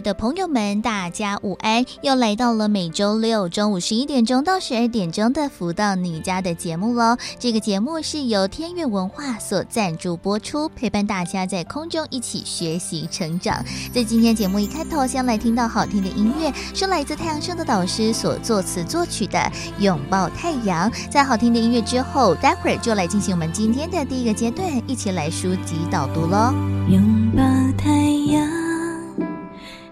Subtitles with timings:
[0.00, 1.84] 的朋友们，大家午安！
[2.02, 7.16] 又来到了每周六中午十一点钟到十二点钟的《福到你家》的节目喽。
[7.38, 13.64] 这个节目是由天悦文化所赞助播出，陪伴大家在空中一起学习成长。
[13.92, 19.38] 在今天节目一开头，先来听到好听的音乐，是来自太阳盛德导师所作词作曲的
[19.80, 20.90] 《拥抱太阳》。
[21.10, 26.52] 在好听的音乐之后，待会儿就来进行我们今天的第一个阶段，一起来书籍导读喽。
[26.88, 27.42] 拥抱
[27.76, 27.90] 太
[28.32, 28.67] 阳。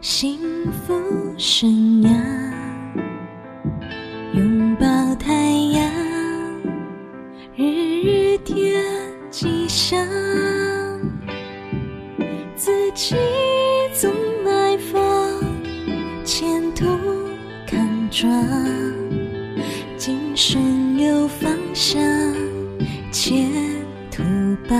[0.08, 0.38] 幸
[0.86, 0.94] 福
[1.36, 1.68] 生
[2.04, 2.08] 涯，
[4.34, 5.32] 拥抱太
[5.72, 5.82] 阳，
[7.56, 7.64] 日
[8.04, 8.80] 日添
[9.32, 9.98] 吉祥，
[12.54, 13.16] 自己
[13.92, 14.08] 总
[14.44, 15.02] 来访，
[16.24, 16.86] 前途
[17.66, 18.30] 康壮，
[19.98, 22.00] 今生有方向，
[23.10, 23.50] 前
[24.12, 24.22] 途
[24.68, 24.76] 吧，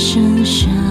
[0.00, 0.89] 剩下。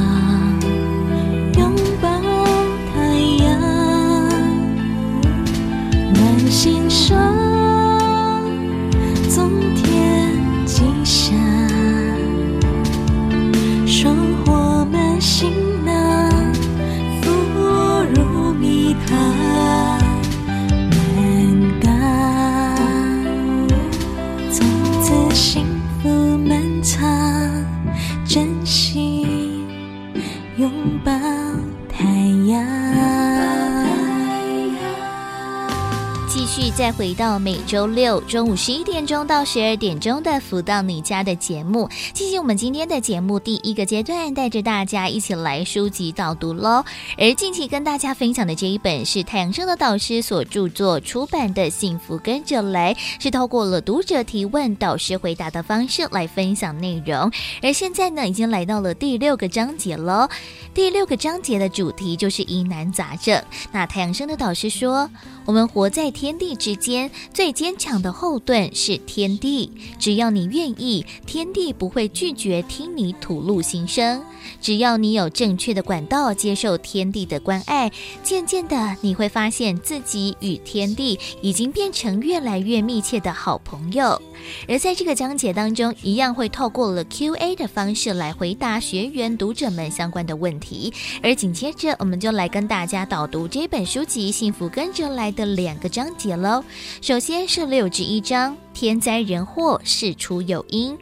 [36.80, 46.85] 再回到每周六中午十一点钟到十二点钟的《福到你家》的节目，进行我们今天的节目第一个阶段，带着大家一起来书籍导读喽。
[47.17, 57.29] 而近期跟大家分享的这一本是太阳盛德导师所著作出版的《幸福跟着来》，是透过了读者提问、导师回答的方式来分享内容。
[57.61, 60.29] 而现在呢，已经来到了第六个章节喽。
[60.73, 63.44] 第六个章节的主题就是疑难杂症。
[63.73, 65.09] 那太阳盛德导师说，
[65.49, 69.71] 我们活在天地之间，最坚强的后盾是天地。
[69.97, 74.21] 只要你愿意，天地不会拒绝听你吐露心声。
[74.61, 84.21] 只要你有正确的管道接受天地的关爱，渐渐的你会发现自己与天地已经变成越来越密切的好朋友。
[84.67, 90.93] 而在这个章节当中，一样会透过了 Q&A 的方式来回答学员读者们相关的问题。
[91.23, 96.61] 而紧接着，我们就来跟大家导读这本书籍《幸福跟着来》的两个章节喽。
[97.01, 100.97] 首先是六至一章，天灾人祸事出有因。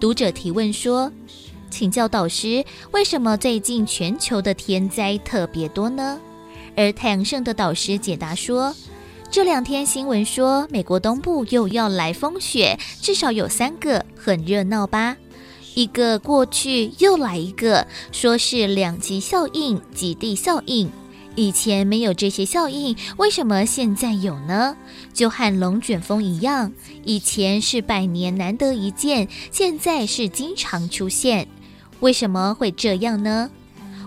[0.00, 1.12] 读者提问说
[1.70, 6.18] ：“请教导师，为什么最近全球的天灾特别多呢？”
[6.74, 8.74] 而太阳圣的导师解答说
[9.30, 15.16] ：“这两天新闻说美国东部又要来风雪，至少有三个，很热闹吧？
[15.76, 20.90] 一个过去又来一个，说是两极效应、极地效应。”
[21.38, 24.76] 以前没有这些效应，为什么现在有呢？
[25.14, 26.72] 就和龙卷风一样，
[27.04, 31.46] 以前是百年难得一见，现在是经常出现，
[32.00, 33.48] 为什么会这样呢？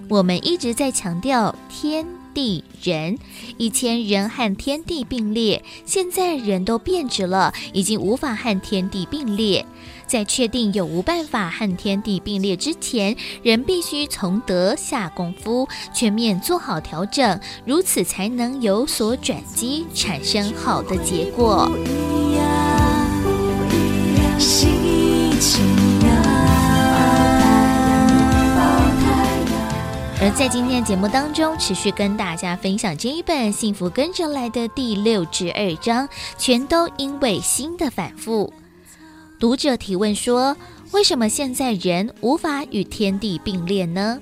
[0.09, 3.17] 我们一直在强调天地人，
[3.57, 9.65] 以前人和天地并列，现在人都变质了，已经无法和天地并列。
[10.07, 21.71] 在确定有无办法和天地并列之前，人必须从德下功夫，全面做好调整，如此才能有所转机，产生好的结果。
[30.23, 36.07] 而在今天的节目当中，持续跟大家分享这一本《幸福跟着来的》第六至二章，
[36.37, 38.53] 全都因为心的反复。
[39.39, 40.55] 读者提问说
[40.93, 44.21] ：“为什么现在人无法与天地并列呢？”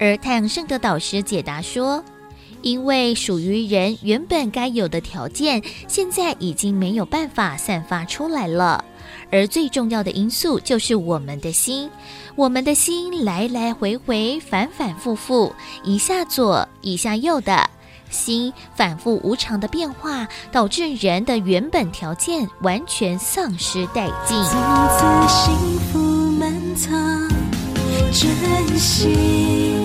[0.00, 2.02] 而太阳圣德导师解答说
[2.62, 8.82] ：“因为属于人原本该有的条件，现在已经没有办法散发出来了。
[9.34, 11.90] 而最重要的因素就是我们的心，
[12.36, 15.52] 我们的心来来回回、反反复复，
[15.82, 17.68] 一下左，一下右的。”
[18.10, 24.40] 心反复无常的变化，导致人的原本条件完全丧失殆尽。
[24.44, 24.54] 从
[24.92, 25.52] 此幸
[25.90, 25.98] 福
[26.38, 27.28] 满仓，
[28.12, 29.83] 珍惜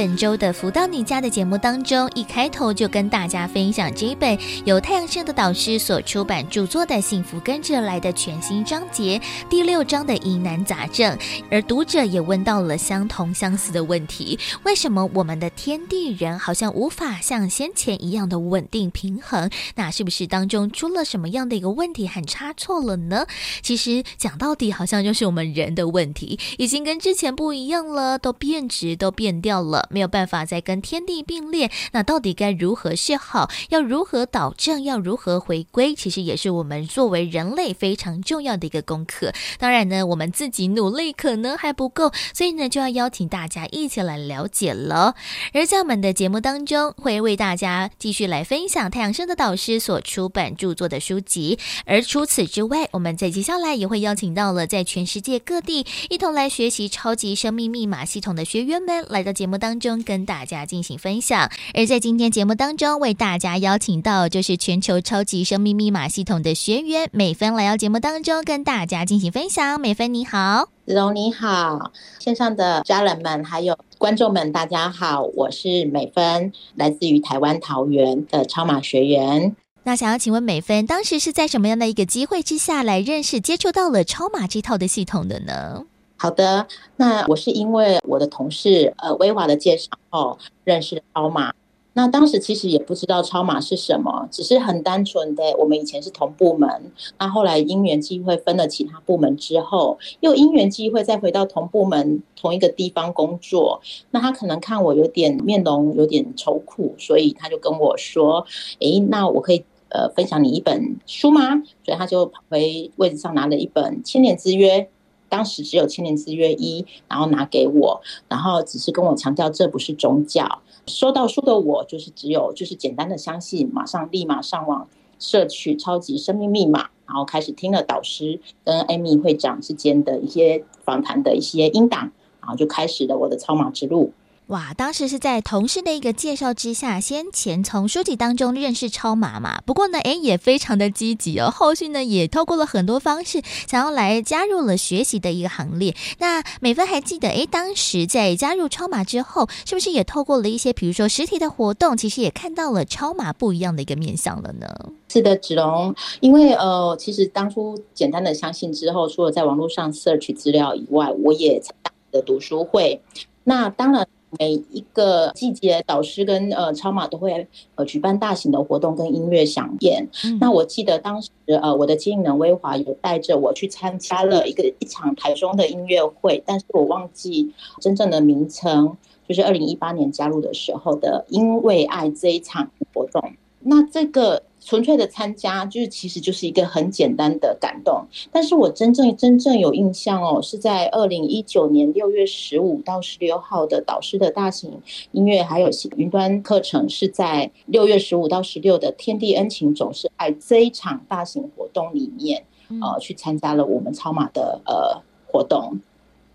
[0.00, 9.20] 本周的福到你家的节目当中，一开头就跟大家分享这本由太阳盛德导师所出版著作的《幸福跟着来的》全新章节
[9.50, 11.18] 第六章的疑难杂症，
[11.50, 19.50] 而读者也问到了相同相似的问题：为什么我们的天地人好像无法像先前一样的稳定平衡？
[19.74, 23.26] 那是不是当中出了什么样的一个问题和差错了呢？
[23.60, 29.89] 其实讲到底，好像就是我们人的问题，已经跟之前不一样了，都变质，都变掉了。
[29.90, 33.50] 没有办法再跟天地并列，那到底该如何是好？
[33.68, 34.82] 要如何导正？
[34.84, 35.94] 要如何回归？
[35.94, 39.32] 其实也是我们作为人类非常重要的一个功课。
[39.58, 45.14] 当然呢，我们自己努力可能还不够，所以呢，就要邀请大家一起来了解了。
[45.52, 51.58] 而在我们的节目当中，会为大家继续来分享太阳盛德导师所出版著作的书籍。
[51.84, 69.80] 而除此之外，我们在接下来也会邀请到了在全世界各地一同来学习超级生命密码系统的学员们来到节目当跟大家进行分享，而在今天节目当中为大家邀请到就是全球超级生命密码系统的学员美芬来到节目当中跟大家进行分享。
[69.80, 79.56] 美芬你好，子荣你好，线上的家人们还有观众们大家好，我是美芬，来自于台湾桃园的超马学员。
[79.82, 85.84] 那想要请问美芬，当时是在什么样的一个机会之下来认识接触到了超马这套的系统的呢？
[86.22, 91.54] 好的，那我是因为我的同事呃威华的介绍后认识超马。
[91.94, 96.92] 那当时其实也不知道超马是什么，只是很单纯的，我们以前是同部门。
[97.18, 103.80] 那后来因缘际会分了其他部门之后，又因缘际会再回到同部门同一个地方工作。
[104.10, 108.44] 那他可能看我有点面容有点愁苦，所以他就跟我说
[108.80, 114.80] ：“诶，那我可以呃分享你一本书吗？”所以他就跑回位置上拿了一本《千年之约》。
[115.30, 120.60] 当时只有青年之约一，然后拿给我，然后只是跟我强调这不是宗教。
[120.86, 124.86] 收到书的我就是只有就是简单的相信，马上立马上网
[125.18, 132.10] 摄取超级生命密码，然后开始听了导师跟 Amy 会长之间的一些访谈的一些音档，
[132.40, 134.12] 然后就开始了我的超马之路。
[134.50, 139.62] 哇，当时是在同事的一个介绍之下，先前从书籍当中认识超马嘛。
[139.64, 141.48] 不过呢，诶，也非常的积极哦。
[141.52, 145.94] 后续呢，也透过了很多方式，想要来加入了学习的一个行列。
[146.18, 154.66] 那美芬还记得，诶，当时在加入超马之后，是不是也透过了一些，比如说实体的活动，其实也看到了超马不一样的一个面相了呢？
[155.08, 163.00] 是的，子龙，因为呃，其实当初简单的相信之后，除了在网络上 search 资料以外，我也参加了读书会。
[163.44, 164.04] 那当然。
[164.38, 170.06] 每一个季节，导师跟呃超马都会呃举办大型的活动跟音乐响宴。
[170.24, 178.96] 嗯、那我记得当时呃我的经理人威华有带着我去参加了一个一场台中的音乐会，但是我忘记真正的名称，
[179.28, 183.32] 就是二零一八年加入的时候的“因为爱”这一场活动。
[183.60, 184.42] 那这个。
[184.62, 188.04] 纯粹的参加，就是其实就是一个很简单的感动。
[188.30, 194.70] 但是我真正真正有印象哦，是在二零一九年六月十五到十六号的导师的大型
[195.12, 205.80] 音乐还有云端课程，是在六月十五到十六的天地恩情总是爱这一场大型活动里面，呃，去参加了我们超马的呃活动。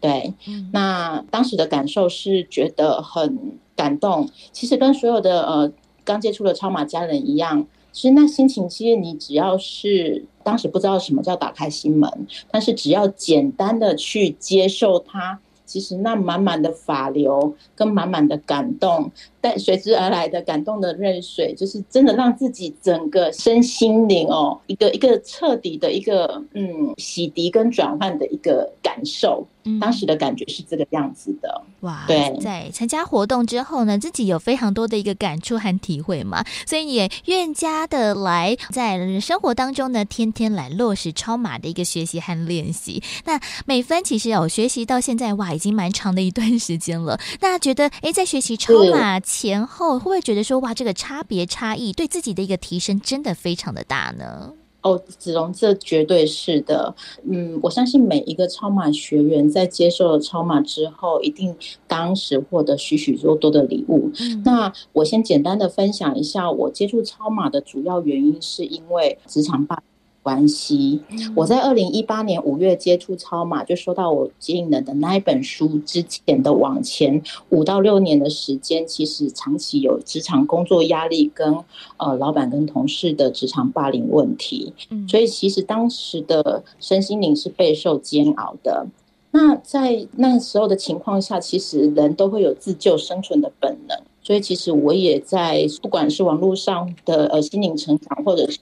[0.01, 0.33] 对，
[0.73, 4.27] 那当时的感受是觉得很感动。
[4.51, 5.71] 其实跟所有的呃
[6.05, 7.67] 刚接触了超马家人一样。
[7.91, 19.09] 其实那心情，其实你只要是当时不知道什么叫打开心门，但是只要简单的去接受它，其实那满满的法流跟满满的感动，
[19.45, 29.45] 但随之而来的感动的泪水，就是真的让自己整个身心灵哦，一个一个彻底的一个嗯洗涤跟转换的一个感受。
[29.81, 32.03] 当时的感觉是这个样子的，哇！
[32.05, 43.01] 对，在参加活动之后呢，自己有非常多的一个感触和体会嘛，所以也愿加的来在生活当中呢，天天来落实超马的一个学习和练习。
[43.25, 47.19] 那美芬其实有学习到现在哇，已经蛮长的一段时间了。
[47.41, 54.53] 那觉得哎，在学习超码前后，会不会觉得说哇，这个差别差异对自己的一个提升真的非常的大呢？
[54.81, 56.95] 哦，子龙，这绝对是的。
[57.29, 61.53] 嗯，我相信每一个超马学员在接受了超马之后，一定
[61.85, 64.09] 当时获得许许多多的礼物。
[64.21, 69.83] 嗯，那我先简单的分享一下，我接触超马的主要原因，是因为职场霸
[70.25, 70.99] 关系，
[71.35, 81.55] 我在二零一八年五月接触超马，就收到我经营了的那一本书之前的往前五到六年的时间，其实长期有职场工作压力跟
[81.97, 84.73] 呃老板跟同事的职场霸凌问题，
[85.07, 88.87] 所以其实当时的身心灵是备受煎熬的。
[89.29, 93.95] 那在那时候的情况下，其实人都会有自救生存的本能。
[94.25, 98.59] 所以其实我也在，不管是网络上的呃心灵成长，或者是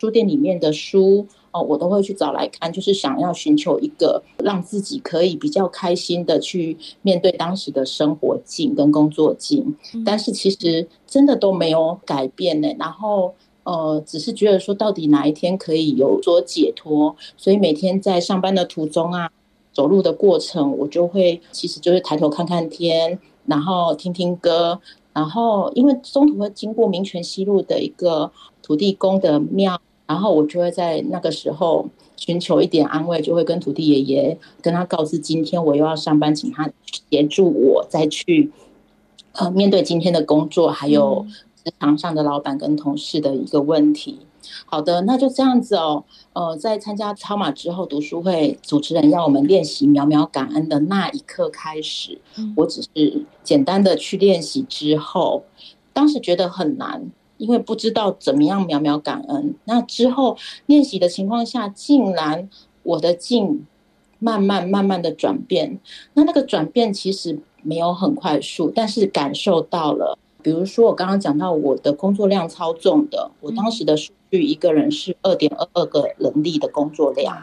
[0.00, 9.76] 书店里面的书哦，我都会去找来看，就是想要寻求一个让自己可以比较开心的去面对当时的生活境跟工作境。
[10.02, 12.74] 但是其实真的都没有改变呢。
[12.78, 19.30] 然后呃，只是觉得说到底哪一天可以有所解脱，所以每天在上班的途中啊，
[19.74, 24.80] 走路的过程，我就会其实就是抬头看看天，然后听听歌。
[25.12, 28.30] 然后，因为中途会经过民权西路的一个
[28.62, 36.70] 土地公的庙，然后我就会在那个时候寻求一点安慰，就会跟土地爷爷跟他告知今天我又要上班，请他
[37.10, 38.50] 协助我再去
[39.32, 41.26] 呃面对今天的工作，还有
[41.62, 44.20] 职场上的老板跟同事的一个问题。
[44.64, 46.04] 好的，那就这样子哦。
[46.32, 52.20] 呃，在参加超马之后，读书会主持人要我们练习秒秒感恩的那一刻开始，
[52.56, 55.44] 我只是简单的去练习之后，
[55.92, 59.54] 当时觉得很难，因为不知道怎么样秒秒感恩。
[59.64, 62.48] 那之后练习的情况下，竟然
[62.82, 63.66] 我的境
[64.18, 65.78] 慢慢慢慢的转变。
[66.14, 70.18] 那那个转变其实没有很快速，但是感受到了。
[70.42, 77.36] 比如说我刚刚讲到我的工作量超重的，我当时的数据一个人是二点二二个人力的工作量，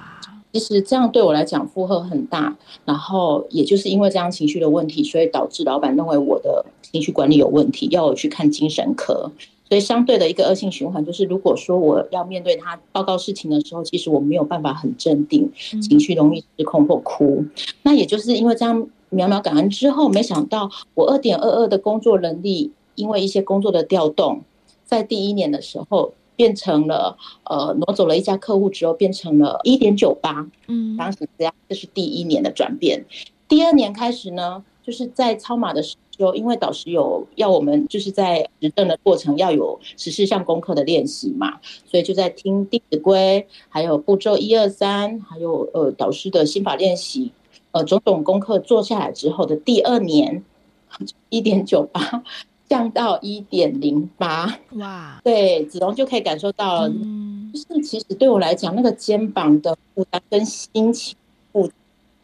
[0.51, 2.57] 其实这样对我来讲负荷很大。
[2.85, 9.31] 然后也就是因为这样情绪的问题，所以导致老板认为我的情绪管理有问题，要我去看精神科。
[9.67, 17.45] 所以相对的一个恶性循环就是，如果说我要面对他报告事情的时候，其实我没有办法很镇定，情绪容易失控或哭。
[17.83, 22.71] 那也就是因为这样苗苗感恩之后，没想到我二点二二的工作能力。
[22.99, 24.41] 因为一些工作的调动，
[24.83, 33.05] 在第一年的时候变成了呃挪走了一家客户之后变成了一点九八，嗯，当时这样，这是第一年的转变。
[33.47, 47.31] 第二年开始呢，就是在超马的时候，因为导师有要我们就是在执证的过程要有十四项功课的练习嘛，所以就在听《弟子规》，还有步骤一二三，还有呃导师的心法练习，
[47.71, 50.43] 呃种种功课做下来之后的第二年
[51.29, 52.23] 一点九八。
[52.69, 55.19] 降到一点零八，哇！
[55.23, 61.15] 对，子龙就可以感受到了，嗯，就是其实对我来讲，那个肩膀的负担跟心情
[61.51, 61.67] 负，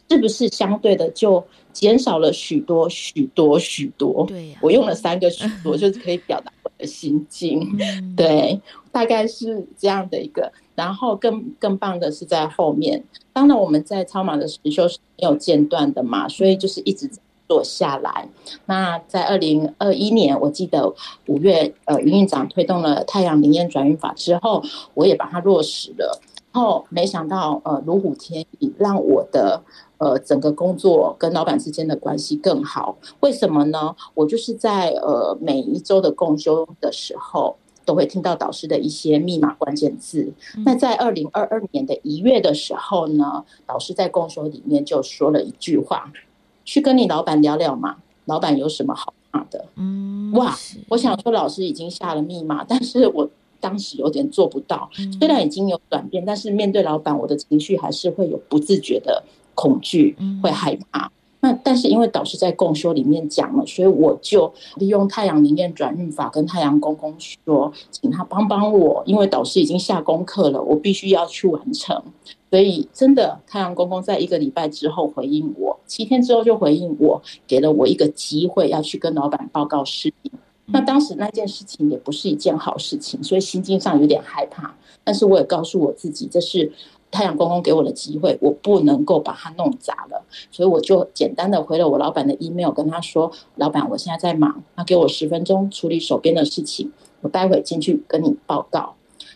[0.07, 4.23] 是不是相对的就减少了许多许多许多？
[4.27, 7.75] 对呀，我用了三个许多，就是可以表达我的心境。
[8.15, 8.61] 对，
[8.91, 10.53] 大概是这样的一个。
[10.75, 17.09] 然后更更棒的是在后面，当然我们在超马的实修是没有间断的嘛，所以就是一直。
[17.47, 18.27] 做下来，
[18.65, 20.93] 那在二零二一年，我记得
[21.27, 26.19] 五月，呃，营运长推动了太阳灵验转运法之后，我也把它落实了。
[26.51, 29.61] 然后没想到，呃，如虎添翼，让我的
[29.97, 32.97] 呃整个工作跟老板之间的关系更好。
[33.19, 33.93] 为什么呢？
[34.13, 40.31] 我就是在呃每一周的共修的时候，都会听到导师的一些密码关键字。
[40.65, 46.09] 那在二零二二年的一月的时候呢，导师在共修里面就说了一句话。
[46.65, 47.95] 去跟你老板聊聊嘛，
[48.25, 49.63] 老板有什么好怕的？
[49.75, 50.53] 嗯，哇，
[50.89, 53.29] 我想说老师已经下了密码，但是我
[53.61, 54.89] 当时有点做不到。
[55.19, 61.11] 虽然已经有转变，但是面对老板，我的情绪还是会有不自觉的恐惧，会害怕。
[61.41, 72.01] 那但是因为导师在共修里面讲了，所以我就利用太阳灵验转运法跟太阳公公说，请他帮帮我，因为导师已经下功课了，我必须要去完成。
[72.55, 80.31] 所以真的，太阳公公在一个礼拜之后回应我，七天之后就回应我，给了我一个机会要去跟老板报告事情。
[80.67, 84.73] 那当时那件事情也不是一件好事情，所以心境上有点害怕。
[85.03, 86.71] 但是我也告诉我自己，这是。
[87.11, 90.21] 太阳公公给我的机会，我不能够把它弄砸了，
[90.51, 98.95] 所以我就简单的回了我老板的 email，跟他说：“老板，我现在在忙，那给我十分钟处理手边的事情，我待会进去跟你报告。”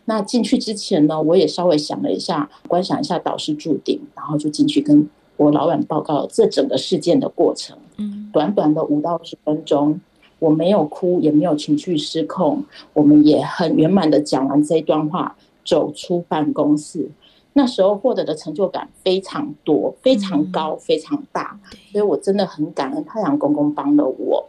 [0.09, 7.77] 那进去之前呢，我也稍微想了一下，观想一下导师注定，然后就进去跟我老板报告这整个事件的过程。
[7.97, 10.01] 嗯，短短的五到十分钟，
[10.39, 12.63] 我没有哭，也没有情绪失控，
[12.93, 15.37] 我们也很圆满的讲完这一段话。
[15.65, 17.11] 走出办公室。
[17.53, 21.59] 那时候获得的成就感非常多，非常高，非常大，
[21.91, 24.43] 所以我真的很感恩太阳公公帮了我。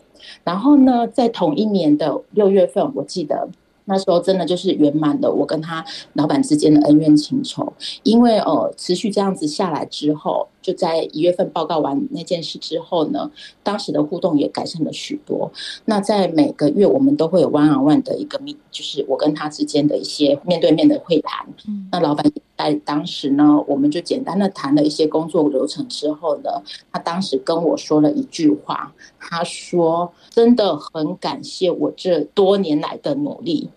[0.45, 3.50] 然后呢，在同一年的六月份，我记得。
[3.90, 7.73] 那时候真的就是圆满的我跟他老板之间的恩怨情仇，
[8.04, 13.31] 因为呃持续这样子下来之后，就在一月份报告完那件事之后呢，
[13.62, 15.50] 当时的互动也改善了许多。
[15.85, 21.47] 那在每个月我们都会有 one on one 的一个面，就是我跟他之间的一些面对面的会谈。
[21.90, 22.25] 那老板
[22.57, 26.50] 在当时呢，我们就简单的谈了一些工作流程之后呢，
[26.93, 33.71] 他当时跟我说了一句话，他说真的很感谢我这多年来的努力。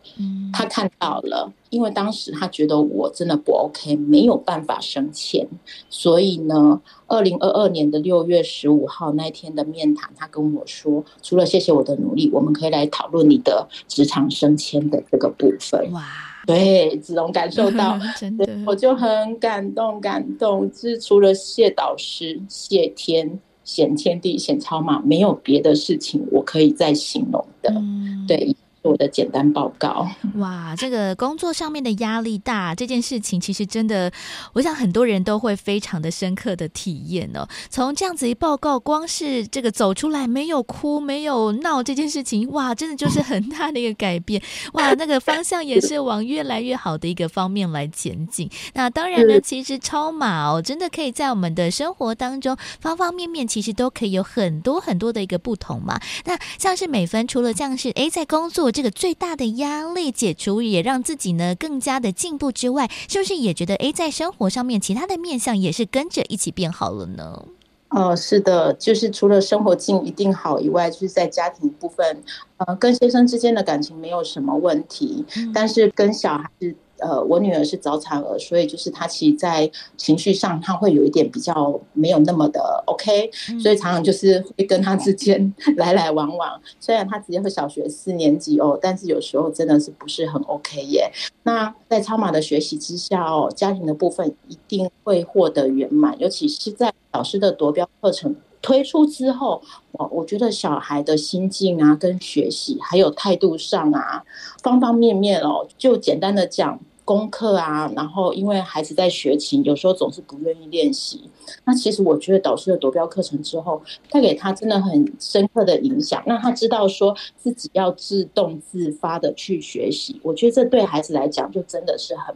[0.51, 5.47] 他看到了，因为当时他觉得我真的不 OK，没有办法升迁，
[5.89, 15.91] 所以呢，二零二二年的六月十五号那一天的面谈，他跟我说，除了谢谢我的努力，我们可以来讨论你的职场升迁的这个部分。
[15.93, 16.03] 哇，
[16.45, 20.71] 对，子龙感受到 真的，我就很感动，感动。
[20.71, 27.71] 是除了谢导师、谢天、显天地、显超马，没有别的事情我可以再形容的。
[27.71, 28.55] 嗯、对。
[28.83, 30.07] 我的简单报告。
[30.35, 34.11] 哇，这个工作上面的压力大，这件事情其实真的，
[34.51, 37.47] 我想很多人都会非常的深刻的体验哦。
[37.69, 44.41] 从这样子一报告，光是这个走出来没有哭、没有闹这件事情，哇，真的就是很大的一个改变。
[44.73, 48.49] 哇，那个方向也是往越来越好的一个方面来前进。
[48.73, 55.97] 那当然呢，其实超马哦，真的可以在我们的生活当中方方面面，其实都可以有很多很多的一个不同嘛。
[56.25, 58.72] 那像是美芬，除了这样是诶，在工作。
[58.73, 67.45] 这个最大的压力解除，也让自己呢更加的进步之外，是不是也觉得哎，在生活上面其他的面相也是跟着一起变好了呢？
[67.89, 72.23] 哦、呃，是的，就是除了生活境一定好以外，就是在家庭部分，
[72.57, 76.75] 呃，跟先生之间的感情没有什么问题，嗯、但是跟小孩子。
[77.03, 83.29] 呃，我女儿是早产儿，所以就是她其实，在情绪上，她会有一点比较没有那么的 OK，
[83.61, 86.59] 所以常常就是会跟她之间 来来往往。
[86.79, 91.11] 虽然她直接会小学四年级哦，但是有时候真的是不是很 OK 耶。
[91.43, 104.23] 那在超马的学习之下哦，家庭的部分一定会获得圆满，尤其是在老师的夺标课程推出之后，我我觉得小孩的心境啊，跟学习还有态度上啊，
[104.63, 106.79] 方方面面哦，就简单的讲。
[107.05, 111.29] 功课啊，然后因为孩子在学琴，有时候总是不愿意练习。
[111.65, 120.19] 那其实我觉得导师的夺标课程之后，带给他真的很深刻的影响，让他知道说自己要自动自发的去学习。
[120.23, 122.35] 我觉得这对孩子来讲就真的是很。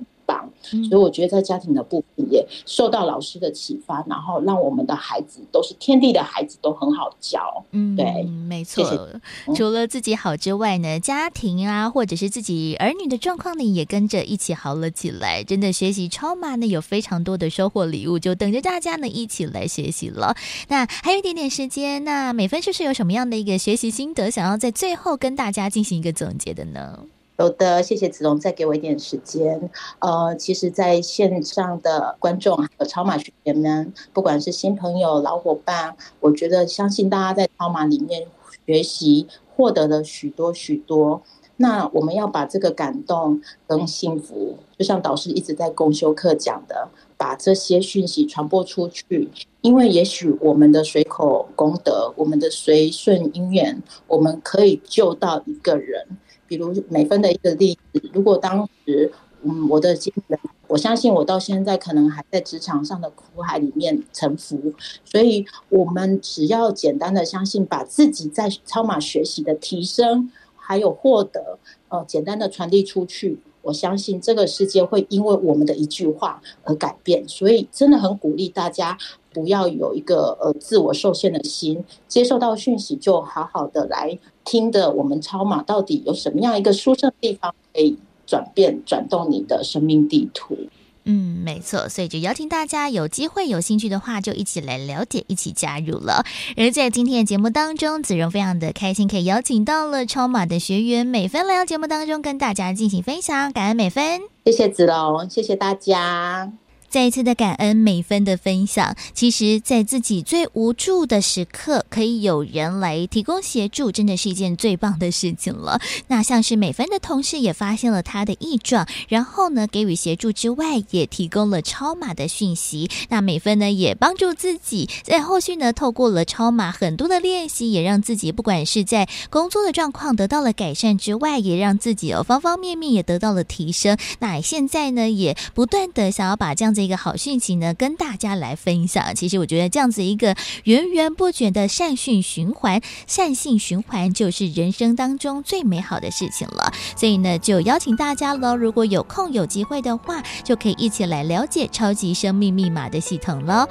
[0.62, 7.64] 所以我觉得在家庭的部分也受到老师的启发，然后让我们的孩子都是天地的孩子，都很好教。
[7.72, 8.84] 嗯，对，没错。
[8.84, 9.56] 谢谢。
[9.56, 15.44] 除了自己好之外呢，家庭啊，或者是自己儿女的状况呢，也跟着一起好了起来。
[15.44, 20.36] 真的学习超慢呢，有非常多的收获礼物，就等着大家呢一起来学习了。
[20.68, 27.00] 那还有一点点时间，那美芬是不是有什么样的一个学习心得，想要在最后跟大家进行一个总结的呢？
[27.38, 29.70] 有的，谢谢子龙，再给我一点时间。
[30.00, 38.26] 呃，其实，在线上的观众还有超马学员们，不管是新朋友、老伙伴，我觉得相信大家在超马里面
[38.66, 41.22] 学习，获得了许多许多。
[41.58, 49.30] 那我们要把这个感动跟幸福，就像导师一直在公修课讲的，把这些讯息传播出去。
[49.62, 56.08] 因为也许我们的随口功德，我们的随顺因缘，我们可以救到一个人。
[56.48, 59.12] 比如美芬的一个例子，如果当时，
[59.44, 60.36] 嗯，我的经历，
[60.68, 64.74] 我相信我到现在可能还在职场上的苦海里面沉浮，
[65.06, 78.98] 所以我们只要简单的相信，把自己在超马学习的提升，还有获得，呃，简单的传递出去，我相信这个世界会因为我们的一句话而改变，所以真的很鼓励大家。
[79.38, 84.92] 不要有一个呃自我受限的心，接受到讯息就好好的来听的。
[84.92, 87.96] 我们超马到底有什么样一个殊胜的地方，可以
[88.26, 90.58] 转变转动你的生命地图？
[91.04, 96.26] 嗯，没错，所以就邀请大家有机会有兴趣的话，就一起来了解，一起加入了。
[96.58, 103.54] 而在今天的节目当中，子荣非常的开心，可以邀请到了超马的学员美芬来到节目当中跟大家进行分享。
[103.54, 106.52] 感恩美芬，谢谢子龙，谢谢大家。
[106.90, 108.96] 再一次的感恩美芬的分享。
[109.14, 115.80] 其实，在自己最无助的时刻，可以有人来提供协助，真的是一件最棒的事情了。
[116.08, 122.90] 那像是美芬的同事也发现了他的异状，然后呢，给予协助之外，也提供了超码的讯息。
[123.10, 133.98] 那美芬呢，也帮助自己在后续呢，透过了超码很多的练习，也让自己不管是在工作的状况得到了改善之外，也让自己有方方面面也得到了提升。
[134.20, 139.16] 那现在呢，也不断的想要把这样子一个好讯息呢，跟大家来分享。
[139.16, 140.36] 其实我觉得这样子一个
[140.66, 146.72] 源源不绝的善讯循环，善性循环就是人生当中最美好的事情了。
[146.96, 153.68] 所以呢，就邀请大家喽，如果有空有机会的话，就可以一起来了解超级生命密码的系统喽。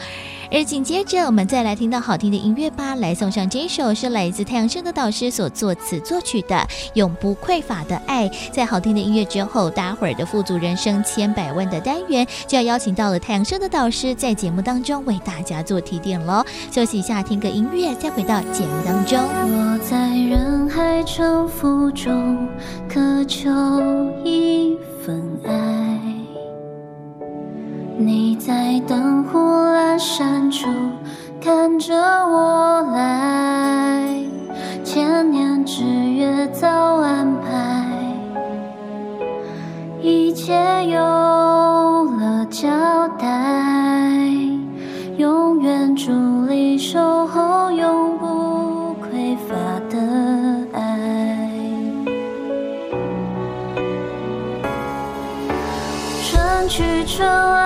[0.50, 6.56] 而紧接着，我们再来听到好听的音乐吧，来送上这首是来自太阳升的导师所作词作曲的
[6.94, 8.28] 《永不匮乏的爱》。
[8.52, 16.42] 在好听的音乐之后，待会儿的富足人生千百万的单元就要邀请到了太阳盛德导师，在节目当中为大家做提点喽。
[16.72, 19.18] 休息一下，听个音乐，再回到节目当中。
[19.20, 22.48] 我在人海沉浮中，
[22.88, 23.50] 渴求
[24.24, 25.52] 一份爱。
[27.98, 30.68] 你在灯火阑珊处
[31.40, 34.22] 看着我来，
[34.84, 37.95] 千年之约早安排，
[40.08, 42.68] 一切有了交
[43.18, 43.26] 代，
[45.16, 49.56] 永远伫立守候，永不匮乏
[49.90, 49.98] 的
[50.72, 50.78] 爱。
[56.22, 57.65] 春去春来，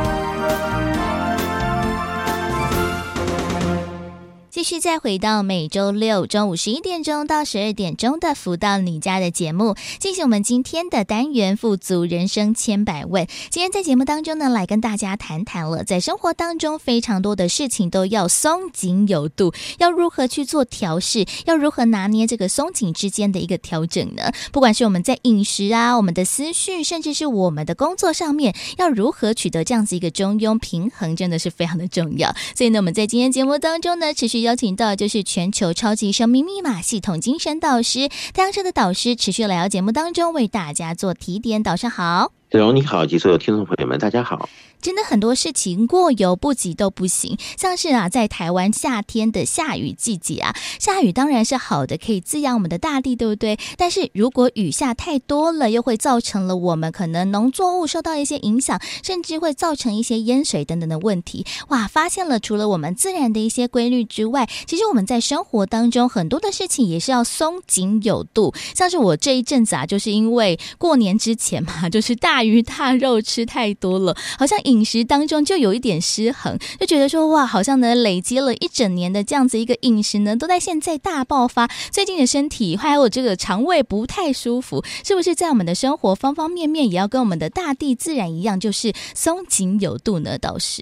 [4.51, 13.25] 继续再回到每周六中午十一点钟到十二点钟的“福到你家”的节目，进行我们今天的单元“富足人生千百问”。
[13.49, 24.33] 今天在节目当中呢，来跟大家谈谈了，在生活当中非常多的事情都要松紧有度，要如何去做调试，要如何拿捏这个松紧之间的一个调整呢？
[24.51, 32.35] 不管是我们在饮食啊、我们的思绪，甚至是我们的工作上面，要如何取得这样子一个中庸平衡，真的是非常的重要。
[32.53, 41.63] 所以呢，我们在今天节目当中呢，持续要邀请到就是全球超级生命密码系统精神导师太阳社的导师，持续来到节目当中为大家做提点。
[41.63, 44.49] 早上好，子荣你好，及所有听众朋友们，大家好。
[44.81, 53.57] 真的很多事情过犹不及都不行，像是啊，在台湾夏天的下雨季节啊，下雨当然是好的，可以滋养我们的大地，对不对？
[53.77, 61.45] 但是如果雨下太多了，又会造成了我们可能农作物受到一些影响，甚至会造成一些淹水等等的问题。
[61.67, 68.51] 哇，发现了除了我们自然的一些规律之外，其实我们在生活当中很多的事情也是要松紧有度。
[68.73, 74.70] 像是我这一阵子啊，就是因为过年之前嘛，就是大鱼大肉吃太多了，好像一。
[74.71, 81.69] 饮食当中就有一点失衡，就觉得说哇，好像呢累积了一整年的这样子一个饮食呢，都在现在大爆发。
[81.91, 90.37] 最近的身体还有这个肠胃不太舒服，是不是在我们的生活方方面面也要跟我们的大地自然一样，就是松紧有度呢？
[90.37, 90.81] 倒是，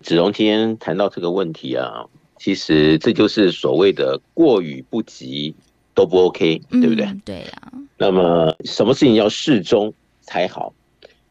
[0.00, 2.04] 子荣今天谈到这个问题啊，
[2.38, 5.54] 其实这就是所谓的过与不及
[5.92, 7.04] 都不 OK，对不对？
[7.06, 7.72] 嗯、对呀、啊。
[7.98, 10.72] 那么什么事情要适中才好？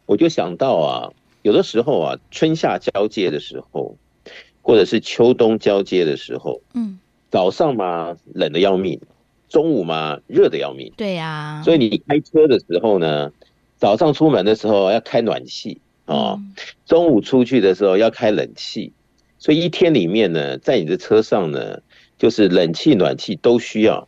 [0.06, 1.10] 我就想到啊，
[1.44, 3.96] 有的时候啊，春夏交接的时候，
[4.62, 6.98] 或者是秋冬交接的时候，嗯，
[7.30, 9.00] 早上嘛冷的要命，
[9.48, 11.62] 中午嘛热的要命，对呀。
[11.64, 13.32] 所以你开车的时候呢，
[13.78, 15.80] 早上出门的时候要开暖气。
[16.06, 16.38] 哦，
[16.86, 18.92] 中午出去的时候要开冷气，
[19.40, 21.80] 所以一天里面呢，在你的车上呢，
[22.18, 24.06] 就是冷气、暖气都需要。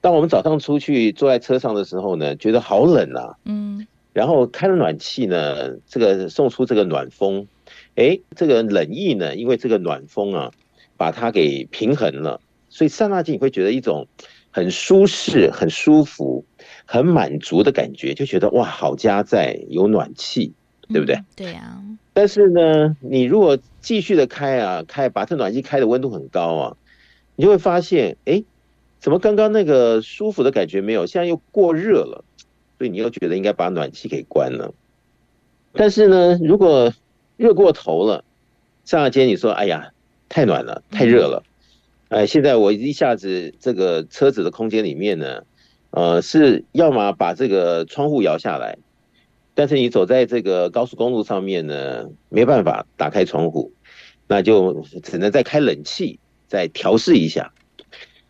[0.00, 7.46] 当我们早上出去坐在车上的时候呢，觉得好冷啊，嗯，然后开了暖气呢，这个送出这个暖风，
[7.94, 10.50] 哎，这个冷意呢，因为这个暖风啊，
[10.96, 14.06] 把它给平衡了，所以刹那间你会觉得一种
[14.50, 16.44] 很舒适、很舒服、
[16.84, 20.52] 很满足的感觉，就觉得哇，好家在有暖气。
[20.92, 21.14] 对不对？
[21.14, 21.78] 嗯、对呀、啊。
[22.12, 26.76] 但是呢，你如果继续的开啊，开把这暖气开的温度很高啊，
[27.36, 28.42] 你就会发现，哎，
[28.98, 32.24] 怎么刚刚那个舒服的感觉没有，现在又过热了，
[32.80, 34.72] 所以你又觉得应该把暖气给关了。
[35.74, 36.90] 但是呢，如果
[37.36, 38.24] 热过头了，
[38.86, 39.90] 上了街你说，哎呀，
[40.30, 41.42] 太暖了，太热了，
[42.08, 45.42] 哎，现在我一下子这个车子的空间里面呢，
[45.90, 48.78] 呃，是要么把这个窗户摇下来。
[49.52, 53.74] 但是你走在这个高速公路上面呢，没办法打开窗户，
[54.26, 57.52] 那就只能再开冷气，再调试一下。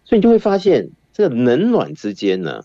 [0.05, 2.65] 所以你就会发现，这个冷暖之间呢，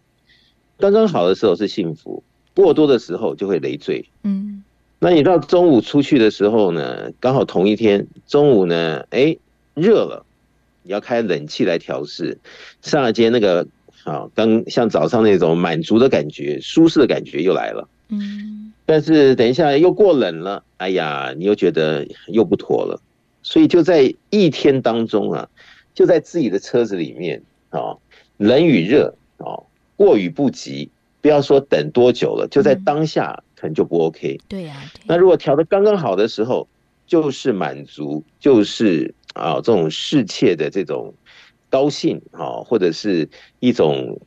[0.77, 4.05] 刚刚好的时候是幸福，过多的时候就会累赘。
[4.23, 4.63] 嗯，
[4.99, 9.37] 那你到中午出去的时候呢，刚好同一天中午呢，哎，
[9.73, 10.25] 热了，
[10.83, 12.37] 你要开冷气来调试，
[12.81, 13.67] 上了街那个
[14.03, 17.87] 啊，刚像早上那种满足的感觉、舒适的感觉又来了。
[18.09, 23.01] 嗯，但是等一下又过冷了，哎呀，你又觉得又不妥了，
[23.41, 25.49] 所以就在一天当中啊，
[25.93, 27.97] 就在自己的车子里面啊，
[28.37, 29.57] 冷与热啊，
[29.95, 30.89] 过于不及，
[31.21, 34.39] 不要说等多久了，就在当下可能就不 OK。
[34.47, 36.67] 对呀，那如果调得刚刚好的时候，
[37.07, 41.13] 就是满足，就是啊这种世切的这种
[41.69, 43.29] 高兴啊，或者是
[43.59, 44.19] 一种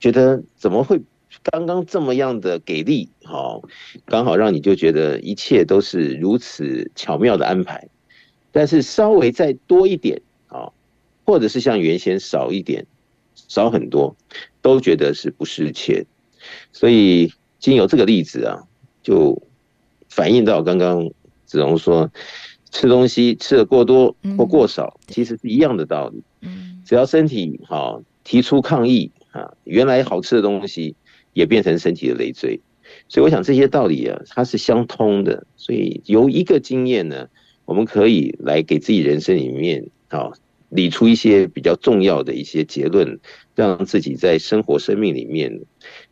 [0.00, 1.00] 觉得怎么会。
[1.42, 3.60] 刚刚这么样的给力，好，
[4.06, 7.88] 刚好让你就觉得一切都是如此巧妙的安排，
[8.52, 10.70] 但是稍微再多一点啊，
[11.26, 12.86] 或者是像原先少一点，
[13.48, 14.16] 少很多，
[14.62, 16.04] 都觉得是不是钱。
[16.72, 18.62] 所以经由这个例子啊，
[19.02, 19.42] 就
[20.08, 21.10] 反映到刚刚
[21.46, 22.10] 子荣说，
[22.70, 26.22] 吃东西吃的过多或过少，其实是一样的道理。
[26.84, 30.94] 只要身体好提出抗议啊，原来好吃的东西。
[31.34, 32.60] 也变成身体的累赘，
[33.08, 35.44] 所以我想这些道理啊，它是相通的。
[35.56, 37.28] 所以由一个经验呢，
[37.64, 40.30] 我们可以来给自己人生里面啊
[40.74, 43.18] 理出一些比较重要的一些结论，
[43.54, 45.62] 让自己在生活生命里面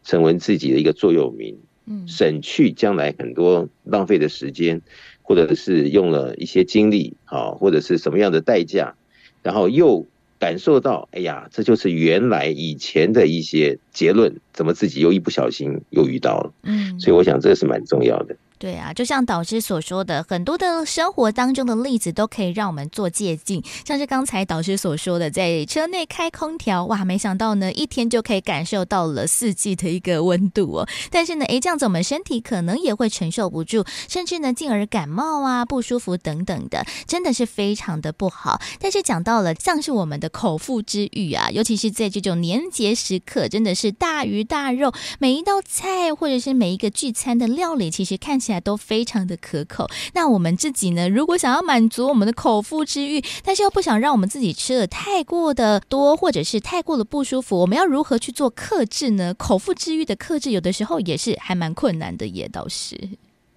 [0.04, 4.80] 成为自己的一个座右铭，嗯，省去将来很多浪费的时间，
[5.22, 8.94] 或者是用了一些精力啊，或者是什么样的代价，
[9.42, 10.06] 然后又。
[10.42, 16.52] 感受到，哎呀，这就是原来以前的一些结论，怎么自己又一不小心又遇到了？
[16.64, 18.36] 嗯，所以我想这是蛮重要的。
[18.62, 23.60] 对啊，就像导师所说的，很多的生活当中的例子都可以让我们做借鉴。
[23.84, 30.88] 像是刚才导师所说的，在车内开空调，哇，没想到呢，一天就可以感受到了四季的一个温度哦。
[31.10, 38.60] 但是呢，诶，这样子我们身体可能也会承受不住，甚至呢，进而感冒啊、不舒服等等的，真的是非常的不好。
[38.78, 48.51] 但是讲到了像是我们的口腹之欲啊，尤其是在这种年节时刻，真的是大鱼大肉，每一道菜或者是每一个聚餐的料理，其实看起来。
[48.60, 49.88] 都非常的可口。
[50.14, 51.08] 那我们自己呢？
[51.08, 59.34] 如果想要满足我们的口腹之欲，但是又不想让我们自己吃的太过的多，或者是太过的不舒服，我们要如何去做克制呢？
[59.34, 62.96] 口腹之欲的克制，有的时候也是还蛮困难的，也倒是。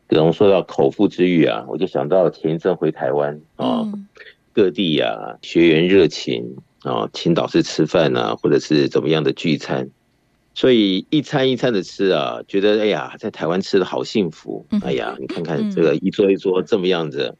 [0.07, 4.07] 比方说到口腹之欲啊，我就想到前一阵回台湾啊，嗯、
[4.53, 9.89] 各地啊学员热情啊，请导师吃饭啊，或者是怎么样的聚餐。
[10.55, 14.65] 所以一餐一餐的吃啊，觉得哎呀，在台湾吃的好幸福。
[14.81, 17.35] 哎呀，你看看这个一桌一桌这么样子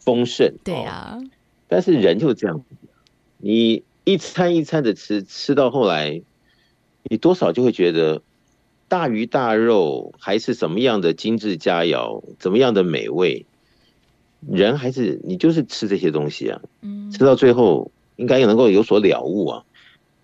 [0.00, 0.54] 丰盛。
[0.64, 1.18] 对啊。
[1.68, 2.64] 但是人就这样，
[3.36, 6.22] 你一餐一餐的吃，吃到后来，
[7.02, 8.22] 你多少就会觉得
[8.88, 13.44] 大鱼大肉还是什么样的精致佳肴，怎么样的美味，
[14.48, 16.62] 人还是你就是吃这些东西啊。
[16.80, 17.10] 嗯。
[17.10, 19.64] 吃到最后应该也能够有所了悟啊。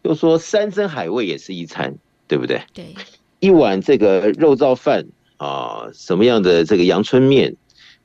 [0.03, 1.99] 就说山珍海味也是一餐。
[2.31, 2.63] 对不对？
[2.73, 2.95] 对，
[3.41, 5.05] 一碗这个肉燥饭
[5.37, 7.57] 啊，什么样的这个阳春面，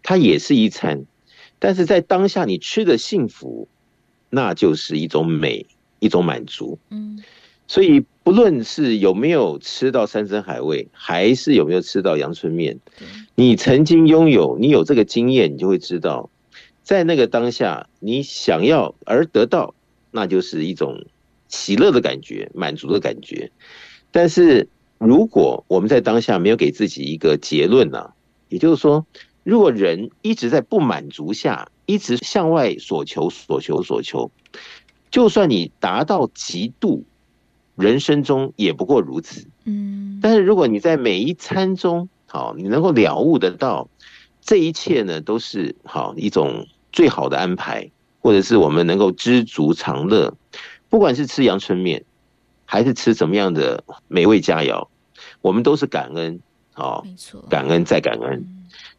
[0.01, 1.05] 它也是一餐，
[1.59, 3.67] 但是在当下你吃的幸福，
[4.31, 5.67] 那就是一种美，
[5.99, 6.79] 一种满足。
[6.89, 7.23] 嗯，
[7.67, 12.79] 所以不论是有没有吃到山珍海味，还是有没有吃到阳春面，
[13.35, 16.31] 你曾经拥有，你有这个经验，你就会知道，
[16.81, 19.75] 在那个当下，你想要而得到，
[20.09, 21.05] 那就是一种
[21.47, 23.51] 喜乐的感觉，满足的感觉。
[24.15, 28.13] 但是如果我们在当下没有给自己一个结论呢、啊？
[28.47, 29.05] 也就是说，
[29.43, 34.31] 如果人一直在不满足下，一直向外所求、所求、所求，
[35.11, 37.03] 就算你达到极度，
[37.75, 39.45] 人生中也不过如此。
[39.65, 40.17] 嗯。
[40.21, 43.89] 但是如果你在每一餐中，好，你能够了悟得到，
[44.39, 50.33] 这一切呢，都是好一种最好的安排，或者是我们能够知足常乐，
[50.87, 52.05] 不管是吃阳春面，
[52.65, 54.87] 还是吃怎么样的美味佳肴，
[55.41, 56.39] 我们都是感恩。
[56.73, 58.45] 好，没错，感恩再感恩，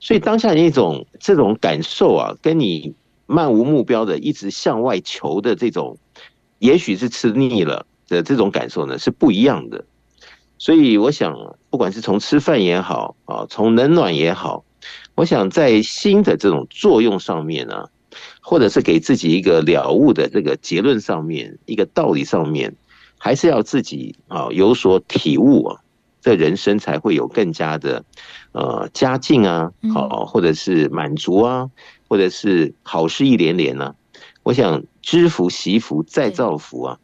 [0.00, 2.94] 所以当下那种这种感受啊，跟你
[3.26, 5.98] 漫无目标的一直向外求的这种，
[6.58, 9.84] 也许是吃腻了的这种感受呢，是不一样的。
[10.56, 14.64] 所以我想，不管是从吃饭也好啊，从冷暖也好，
[15.14, 17.90] 我想在心的这种作用上面呢，
[18.40, 22.74] 或者是给自己一个了悟的这个结论上面，一个道理上面，
[23.18, 25.80] 还是要自己啊有所体悟啊。
[26.22, 28.04] 这人生才会有更加的，
[28.50, 31.70] 呃，佳境啊，好，或者是满足啊，
[32.08, 33.94] 或者是好事一连连啊。
[34.42, 36.98] 我想知福惜福再造福啊，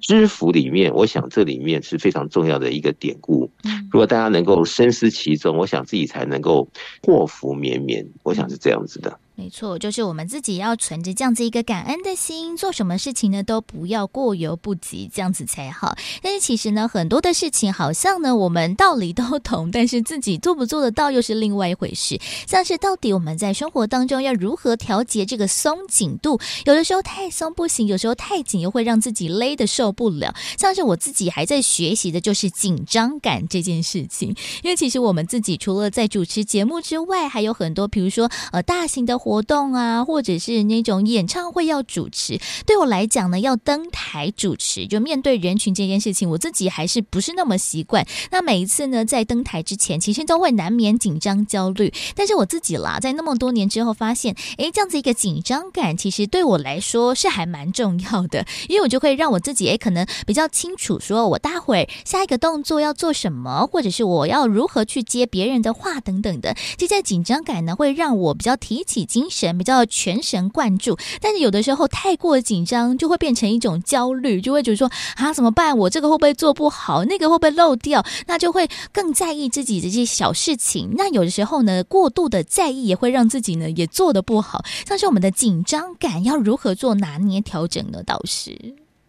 [0.00, 3.50] 知福里面，我想这里面是非常重要的一个典故。
[3.90, 6.68] 如果大家能够深思其中，我想自己才能够
[7.02, 8.06] 祸福绵绵。
[8.22, 9.18] 我想是这样子的。
[9.34, 15.96] 没错，就是我们自己要存着这样子一个感恩的心，做什么事情呢，都不要过犹不及，这样子才好。
[16.22, 22.20] 但是其实呢，很多的事情好像呢，我们道理都懂，但是自己做不做得到又是另外一回事。
[22.46, 26.38] 像是到底我们在生活当中要如何调节这个松紧度？
[26.66, 30.34] 有的时候太松不行，有时候太紧又会让自己勒得受不了。
[30.58, 34.28] 像是我自己还在学习的就是紧张感这件事情，
[34.62, 39.21] 因为其实我们自己除了在主持节目之外，还有很多，比如说呃大型的。
[39.22, 48.04] 活动啊，或者是那种演唱会要主持，对我来讲呢，要登台主持，就面对人群这件事情，我自己还是不是那么习惯。
[48.32, 51.94] 那每一次呢，在登台之前，其实都会难免紧张焦虑。
[52.16, 66.54] 但是我自己啦，在那么多年之后发现，诶，这样子一个紧张感，其实对我来说是还蛮重要的，因为我就会让我自己诶，可能比较清楚，说我待会儿下一个动作要做什么，或者是我要如何去接别人的话等等的。
[66.76, 75.76] 其实在紧张感呢，会让我比较提起精神比较全神贯注，但是有的时候太过紧张，就会变成一种焦虑，就会觉得说啊怎么办？
[75.76, 77.04] 我这个会不会做不好？
[77.04, 78.02] 那个会不会漏掉？
[78.26, 80.94] 那就会更在意自己的这些小事情。
[80.96, 84.64] 那有的时候呢，过度的在意也会让自己呢也做的不好。
[84.86, 88.02] 像是我们的紧张感要如何做拿捏调整呢？
[88.06, 88.56] 倒是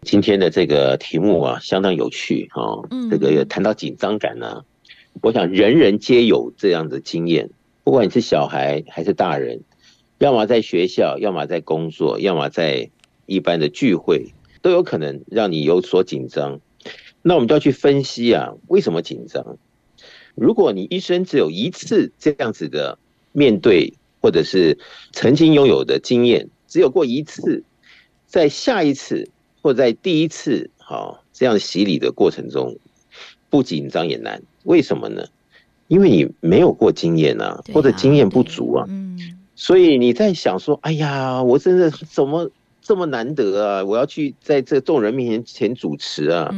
[0.02, 2.84] 今天的这个题目啊，相当有趣啊。
[2.92, 4.63] 嗯，这个谈到紧张感呢，
[5.22, 7.50] 我想人人皆有这样的经验，
[7.86, 9.62] 不管你是小孩还是大人。
[10.23, 12.89] 要么在学校，要么在工作，要么在
[13.25, 16.62] 一般的聚会，都有可能让你有所紧张。
[17.21, 19.57] 那我们就要去分析啊，为什么紧张？
[20.33, 22.97] 如果你一生只有一次这样子的
[23.33, 24.77] 面对，或者是
[25.12, 27.62] 曾经拥有的经验，只有过一次，
[28.25, 29.27] 在下一次
[29.62, 32.77] 或在第一次好这样洗礼的过程中，
[33.49, 34.41] 不紧张也难。
[34.63, 35.25] 为什么呢？
[35.89, 38.88] 因为你没有过经验啊，或者经验不足啊。
[39.56, 42.50] 所以你在想说，哎呀，我真的怎么
[42.82, 43.84] 这么难得啊？
[43.84, 46.54] 我要去在这众人面前前主持啊，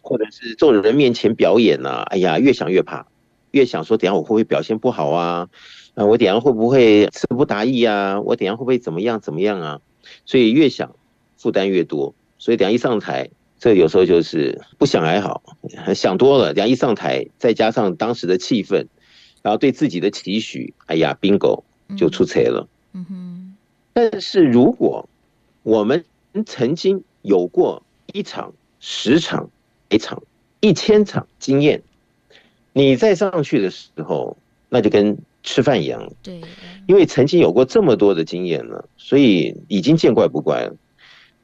[0.00, 2.02] 或者是众人面前表演啊？
[2.06, 3.06] 哎呀，越想越怕，
[3.50, 5.48] 越想说，等下我会不会表现不好啊？
[5.94, 8.20] 啊，我等下会不会词不达意啊？
[8.20, 9.80] 我等下会不会怎么样怎么样啊？
[10.24, 10.96] 所以越想
[11.36, 15.42] 负担越多，所以等下一上台，这有时候就是不想还好，
[15.94, 18.86] 想多了，等下一上台，再加上当时的气氛，
[19.42, 21.64] 然后对自己的期许，哎呀，bingo。
[21.96, 22.68] 就出差了。
[22.92, 23.56] 嗯哼，
[23.92, 25.08] 但是如果
[25.62, 26.04] 我们
[26.46, 29.50] 曾经有过一场、十场、
[29.88, 30.22] 一场、
[30.60, 31.82] 一千场经验，
[32.72, 34.36] 你再上去的时候，
[34.68, 36.12] 那就跟吃饭一样。
[36.22, 36.40] 对，
[36.86, 40.74] 因为曾经有过这么多的经验了，所以已经见怪不怪了。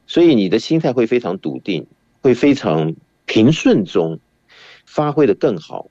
[0.07, 1.87] 所以你的心态会非常笃定，
[2.21, 2.95] 会非常
[3.27, 4.19] 平顺中
[4.87, 5.89] 发挥得更好。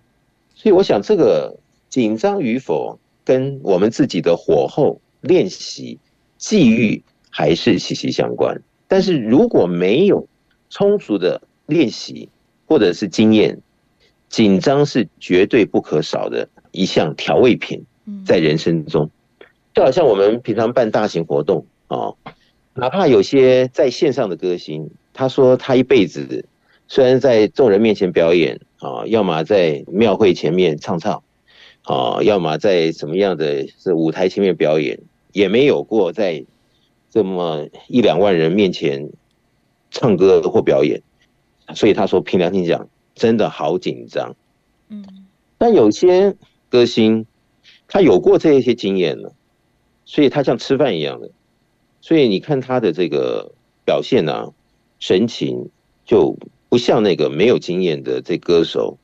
[0.55, 2.99] 所以我想，这个紧张与否，
[3.29, 5.99] 跟我们自己的火候、练习、
[6.39, 8.59] 际遇还是息息相关。
[8.87, 10.27] 但是如果没有
[10.71, 12.27] 充足的练习
[12.65, 13.59] 或者是经验，
[14.29, 17.85] 紧张是绝对不可少的一项调味品，
[18.25, 19.07] 在人生中。
[19.75, 22.11] 就好像我们平常办大型活动啊，
[22.73, 26.47] 哪怕有些在线上的歌星，他说他一辈子
[26.87, 31.21] 虽然在众人面前表演啊，要么在庙会前面唱唱
[31.83, 34.99] 啊，要么在什么样的这舞台前面表演，
[35.33, 36.45] 也没有过在
[37.09, 39.09] 这么一两万人面前
[39.91, 41.01] 唱歌或表演，
[41.75, 44.35] 所以他说凭良心讲，真的好紧张。
[44.89, 45.05] 嗯，
[45.57, 46.35] 但有些
[46.69, 47.25] 歌星
[47.87, 49.33] 他有过这一些经验了。
[50.11, 51.29] 所以他像吃饭一样的，
[52.01, 53.53] 所以你看他的这个
[53.85, 54.49] 表现呢、啊，
[54.97, 55.69] 神情
[56.03, 56.35] 就
[56.67, 58.97] 不像那个没有经验的这歌手，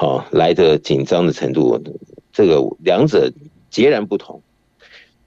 [0.00, 1.76] 好来的紧张的程度，
[2.32, 3.32] 这个两者
[3.68, 4.40] 截然不同。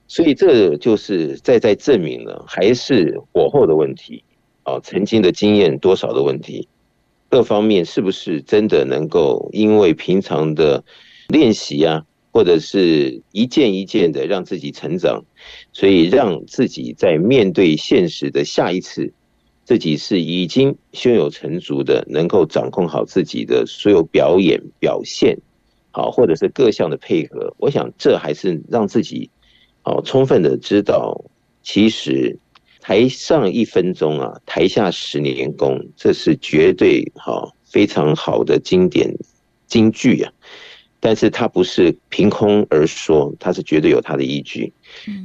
[0.08, 4.24] 所以这就是在在证明了，还是火候的问题
[4.62, 6.66] 啊，曾经的经验多少的问题，
[7.28, 10.82] 各方面是不是真的能够因为平常的
[11.28, 12.06] 练习啊？
[12.32, 15.22] 或者是一件一件的让自己成长，
[15.74, 19.12] 所以让自己在面对现实的下一次，
[19.72, 25.38] 自己是已经胸有成竹的，能够掌控好自己的所有表演表现，
[25.92, 27.54] 好，或者是各项的配合。
[27.56, 29.30] 我想这还是让自己
[29.80, 31.24] 好充分的知道，
[31.62, 32.38] 其实
[32.82, 39.10] 台上一分钟啊，台下十年功，这是绝对好非常好的经典
[39.66, 40.30] 金句啊。
[41.00, 44.70] 但是它不是凭空而说，它是绝对有它的依据。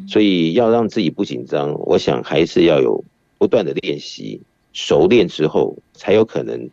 [0.08, 3.04] 所以要让自己不紧张，我想还是要有
[3.38, 4.42] 不断的练习，
[4.74, 6.70] 熟练之后才有可能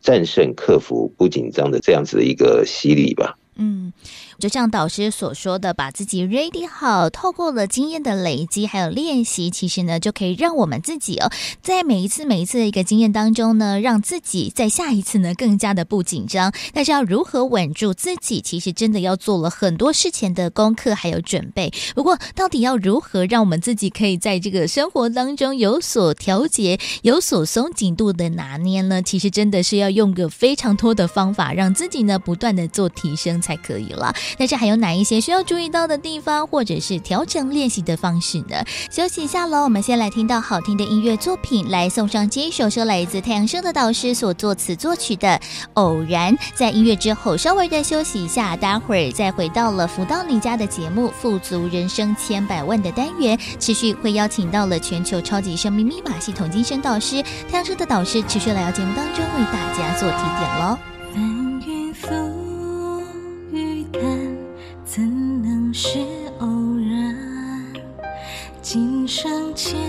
[0.00, 3.38] 战胜、克服不紧张的这样子的一个洗礼吧。
[3.56, 3.92] 嗯。
[4.38, 11.30] 就像导师所说的，把自己 ready 好，透过了经验的累积还有练习，其实呢，就可以让我们自己哦，
[11.62, 16.52] 在每一次每一次的一个经验当中呢，让自己在下一次呢更加的不紧张。
[16.72, 21.72] 但是要如何稳住自己，其实真的要做了很多事前的功课还有准备。
[21.94, 29.02] 不过，到底要如何让我们自己可以在这个生活当中有所调节、有所松紧度的拿捏呢？
[29.02, 34.14] 其实真的是要用个非常多的方法，让自己呢不断的做提升才可以了。
[34.38, 38.64] 但是还有哪一些需要注意到的地方，或者是调整练习的方式呢？
[38.90, 45.28] 休息一下喽，我们先来听到好听的音乐作品，来送上这一首是来自太阳盛德导师所作词作曲的
[45.74, 46.34] 《偶然》。
[46.54, 62.43] 在音乐之后，稍微的休息一下，待会儿再回到了福到你家的节目《富足人生千百万》的单元，持续会邀请到了全球超级生命密码系统精神导师太阳盛德导师，持续来到节目当中为大家做提点喽。
[64.00, 64.02] 看
[64.84, 65.02] 怎
[65.42, 66.00] 能是
[66.40, 66.46] 偶
[66.78, 67.14] 然？
[68.60, 69.80] 今生前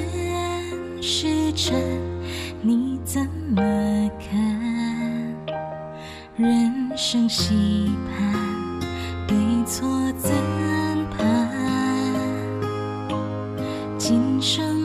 [1.02, 1.76] 世尘，
[2.62, 3.64] 你怎么
[4.20, 5.36] 看？
[6.36, 8.80] 人生戏盘，
[9.28, 9.36] 对
[9.66, 9.90] 错
[10.20, 10.32] 怎
[11.18, 11.52] 判？
[13.98, 14.85] 今生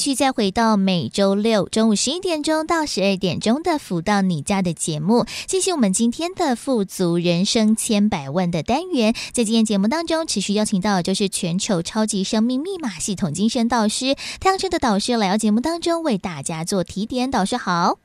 [0.00, 9.14] 续再回到每周六中午十一点钟到十二点钟的“福到你家”的节目，进行我们今天的“富足人生千百万”的单元。
[9.32, 17.30] 在今天节目当中，持续邀请到的就是全球超级生命密码系统精神导师太阳盛德导师来到节目当中为大家做提点。
[17.30, 17.98] 导师好，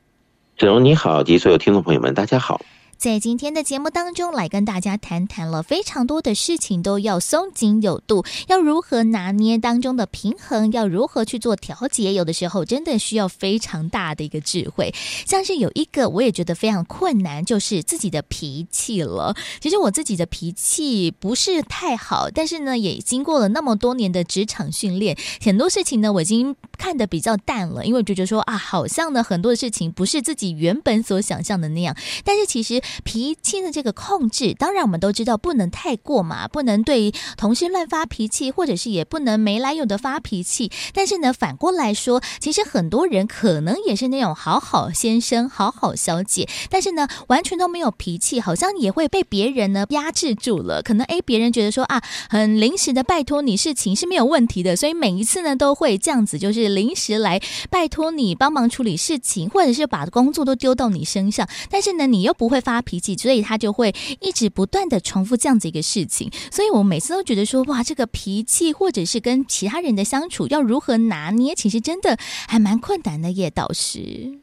[0.57, 2.61] 子荣你好，及所有听众朋友们，大家好。
[2.97, 14.93] 在今天的节目当中，来跟大家谈谈了非常多的事情，都要松紧有度，要如何拿捏当中的平衡，要如何去做调节，有的时候真的需要非常大的一个智慧。
[15.27, 19.35] 像是有一个我也觉得非常困难，就是自己的脾气了。
[19.59, 32.81] 其实我自己的脾气不是太好，但是呢，也经过了那么多年的职场训练，很多事情呢，我已经看得比较淡了，因为就觉得说啊，好像呢很多的事情不是自己原本所想象的那样，但是其实。
[33.03, 40.71] 脾气的这个控制，当然我们都知道不能太过嘛，不能对同事乱发脾气，或者是也不能没来由的发脾气。
[40.93, 50.81] 但是呢，反过来说，其实很多人可能也是那种好好先生、好好小姐，但是呢，完全都没有脾气，好像也会被别人呢压制住了。
[50.83, 61.47] 可能诶，别人觉得说啊，很临时的拜托你事情是没有问题的，所以每一次呢都会这样子，就是临时来拜托你帮忙处理事情，或者是把工作都丢到你身上。
[61.69, 62.74] 但是呢，你又不会发。
[62.75, 72.17] 发脾气，所以他就会一直不断的重复这样子一个事情，所以我每次都觉得说，哇，这个脾气或者是跟其他人的相处要如何拿捏，其实真的
[72.49, 74.39] 还蛮困难的耶，导师。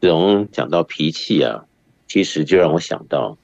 [0.00, 1.64] 这种讲到脾气啊，
[2.08, 3.36] 其实就让我想到，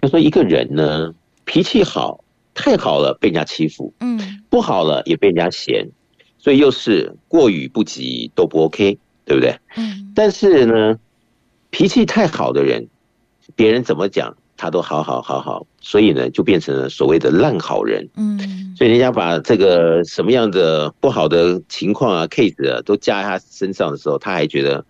[0.00, 1.12] 就说一个人呢，
[1.44, 2.24] 脾气好，
[2.54, 5.90] 太好了被人家欺负，嗯，不好了也被人家嫌，
[6.38, 9.58] 所以又是过与不及都不 OK，对不对？
[9.76, 10.98] 嗯，但是呢，
[11.68, 12.88] 脾气太好的人。
[13.54, 18.08] 别人怎么讲，他都好好好好，所以呢，就变成了所谓的烂好人。
[18.16, 24.84] 嗯，所以人家把这个什么样的不好的情况啊、case 啊，都加在他身上的时候，他还觉得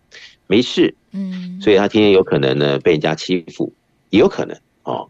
[0.46, 0.94] 没事。
[1.12, 3.72] 嗯，所以他天天有可能呢被人家欺负，
[4.10, 5.08] 也有可能哦。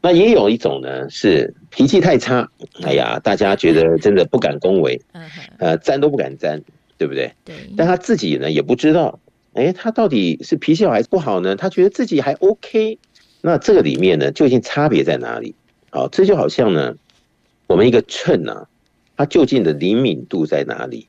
[0.00, 2.48] 那也有一种呢是脾气太差，
[2.82, 5.00] 哎呀，大家觉得真的不敢恭维，
[5.58, 6.60] 呃，沾都不敢沾，
[6.98, 7.32] 对不对？
[7.44, 7.54] 对。
[7.76, 9.20] 但他自己呢也不知道。
[9.54, 11.54] 哎，他到底是脾气好还是不好呢？
[11.56, 12.98] 他觉得自己还 OK，
[13.42, 15.54] 那这个里面呢，究竟差别在哪里？
[15.90, 16.94] 好，这就好像呢，
[17.66, 18.66] 我们一个秤呢，
[19.16, 21.06] 它究竟的灵敏度在哪里？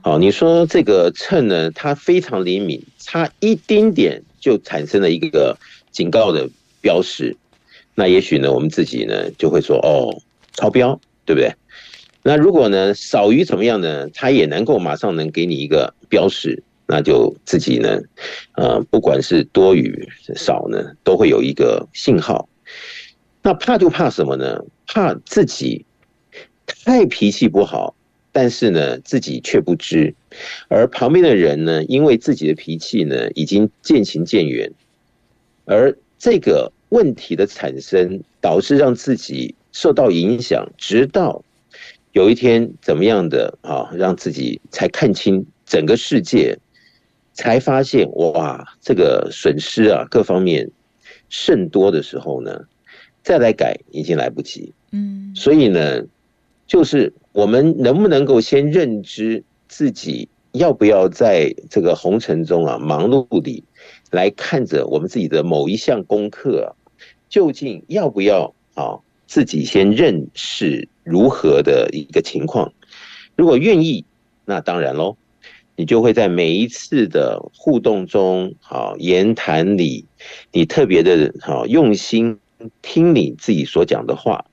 [0.00, 5.54] 好，你说这个秤呢，它非常灵敏，差一丁点就产生了一个
[5.90, 6.48] 警告的
[6.80, 7.36] 标识，
[7.94, 10.08] 那也许呢，我们自己呢就会说哦，
[10.54, 11.52] 超标，对不对？
[12.22, 16.62] 那如果呢少于怎么样呢，它也能够马上能给你一个标识。
[16.90, 18.00] 那就自己呢，
[18.54, 22.48] 呃，不管是多与少呢，都会有一个信号。
[23.42, 24.64] 那怕就怕什么呢？
[24.86, 25.84] 怕自己
[26.66, 27.94] 太脾气不好，
[28.32, 30.14] 但是呢，自己却不知，
[30.68, 34.72] 而旁边的人呢，因为自己的脾气呢，已经渐行渐远，
[35.66, 41.44] 而这个问题的产生，导致让自己受到影响，直到
[42.12, 46.58] 有一天怎么样的啊，让自己才看清整个世界。
[47.38, 50.68] 才发现哇，这个损失啊，各方面
[51.28, 52.64] 甚多的时候呢，
[53.22, 54.72] 再来改已经来不及。
[54.90, 56.02] 嗯，所以呢，
[56.66, 63.62] 就是我们能不能够先认知自己要不要在这个红尘中啊，忙碌里
[64.10, 66.74] 来看着我们自己的某一项功课啊，
[67.28, 72.72] 究竟要不要啊，自己先认识如何的一个情况？
[73.36, 74.04] 如果愿意，
[74.44, 75.16] 那当然喽。
[75.78, 80.04] 你就会在每一次的互动中，好言谈里，
[80.50, 82.36] 你特别的好用心
[82.82, 84.44] 听你自己所讲的话，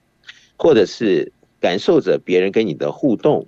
[0.56, 3.48] 或者是感受着别人跟你的互动，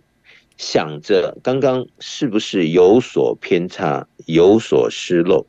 [0.57, 5.45] 想着刚刚是不是有所偏差、有所失漏。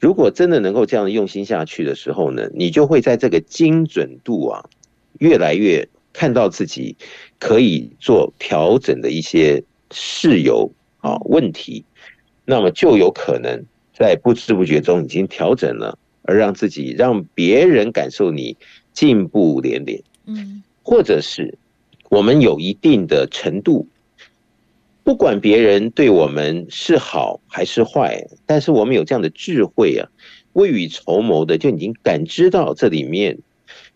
[0.00, 4.68] 如果真的能够这样用心下去的时候呢，你就会在这个精准度啊，
[5.20, 6.96] 越来越看到自己
[7.38, 9.62] 可以做调整的一些
[9.92, 10.68] 事由。
[11.00, 11.84] 啊，问题，
[12.44, 18.56] 那么就有可能在不知不觉中已经调整了，而让自己让别人感受你
[18.92, 20.02] 进步连连。
[20.26, 21.58] 嗯，或者是
[22.08, 23.86] 我们有一定的程度，
[25.02, 30.08] 不管别人对我们是好还是坏，但是我们有这样的智慧啊，
[30.52, 33.38] 未雨绸缪的就已经感知到这里面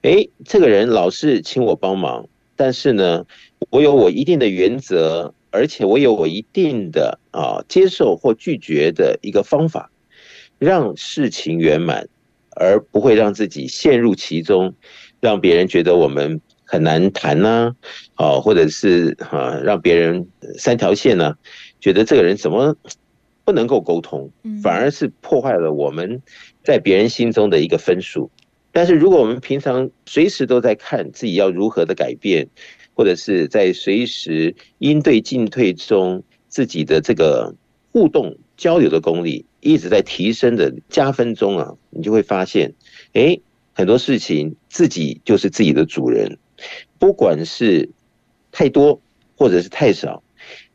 [0.02, 3.24] 哎，这个人老是请我帮忙，但是呢，
[3.70, 9.88] 我有我一定的原则，而且我有我一定的啊接受或拒绝的一个方法，
[10.58, 12.08] 让事情圆满，
[12.56, 14.74] 而不会让自己陷入其中，
[15.20, 17.76] 让别人觉得我们很难谈呢，
[18.14, 20.26] 啊，或者是啊让别人
[20.58, 21.36] 三条线呢，
[21.80, 22.74] 觉得这个人怎么
[23.44, 24.28] 不能够沟通，
[24.60, 26.20] 反而是破坏了我们
[26.64, 28.28] 在别人心中的一个分数。
[28.72, 32.48] 但是如果我们平常随时都在看自己要如何的改变，
[32.94, 37.54] 或者是在随时应对进退中自己的这个
[37.92, 42.72] 互动交流的功力一直在提升的加分中啊，你就会发现，
[43.12, 43.38] 哎，
[43.72, 46.38] 很多事情自己就是自己的主人，
[46.98, 47.90] 不管是
[48.52, 49.00] 太多
[49.36, 50.22] 或者是太少，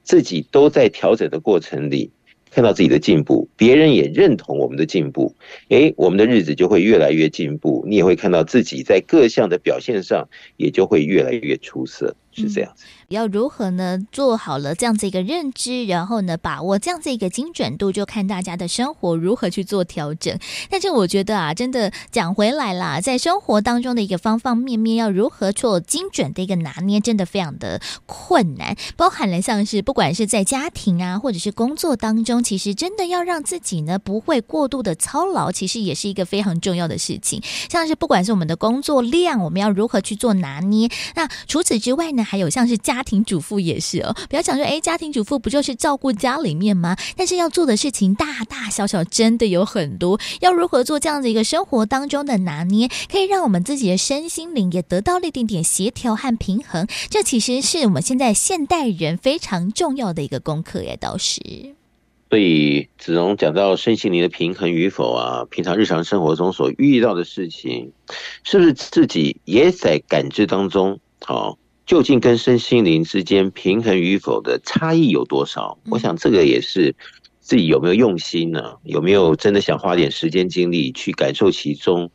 [0.04, 2.12] 自己都在调整的过程里。
[2.60, 5.34] 看到自己的进步，别人也认同我们的进步，
[5.70, 7.86] 诶，我们的日子就会越来越进步。
[7.88, 12.84] 你也会看到自己在各项的表现上，也就会越来越出色，是这样子。
[13.10, 13.98] 要如何呢？
[14.12, 20.38] 做好了这样子一个认知，然后呢，把握这样子一个精准度，就看大家的生活如何去做调整。
[20.70, 28.76] 但是我觉得啊，真的讲回来啦，在生活当中的一个方方面面，要如何做精准的一个拿捏，真的非常的困难。
[28.96, 37.42] 包含了像是不管是在家庭啊，或者是工作当中，其实真的要让自己呢不会过度的操劳，其实也是一个非常重要的事情。
[37.70, 40.90] 像是不管是我们的工作量，我们要如何去做拿捏。
[41.16, 43.04] 那除此之外呢，还有像是家。
[43.10, 46.96] 庭主妇也是哦，不要想说，哎，家庭主妇不就是照顾家里面吗？
[47.18, 56.86] 但是要做的事情大大小小真的有很多，要如何做这样的一个生活当中的拿捏，可以让我们自己的身心灵也得到了一点点协调和平衡。
[57.10, 61.42] 这其实是我们现在现代人非常重要的一个功课耶，倒是。
[62.30, 67.92] 所以子荣讲到身心灵的平衡与否啊，平常日常生活中所遇到的事情，
[68.44, 71.00] 是不是自己也在感知当中？
[71.26, 71.58] 好。
[71.90, 75.80] 究竟跟身心灵之间平衡与否的差异有多少？
[75.90, 76.96] 我想这个也是
[77.40, 78.76] 自己有没有用心呢？
[78.84, 82.12] 有没有真的想花点时间精力去感受其中？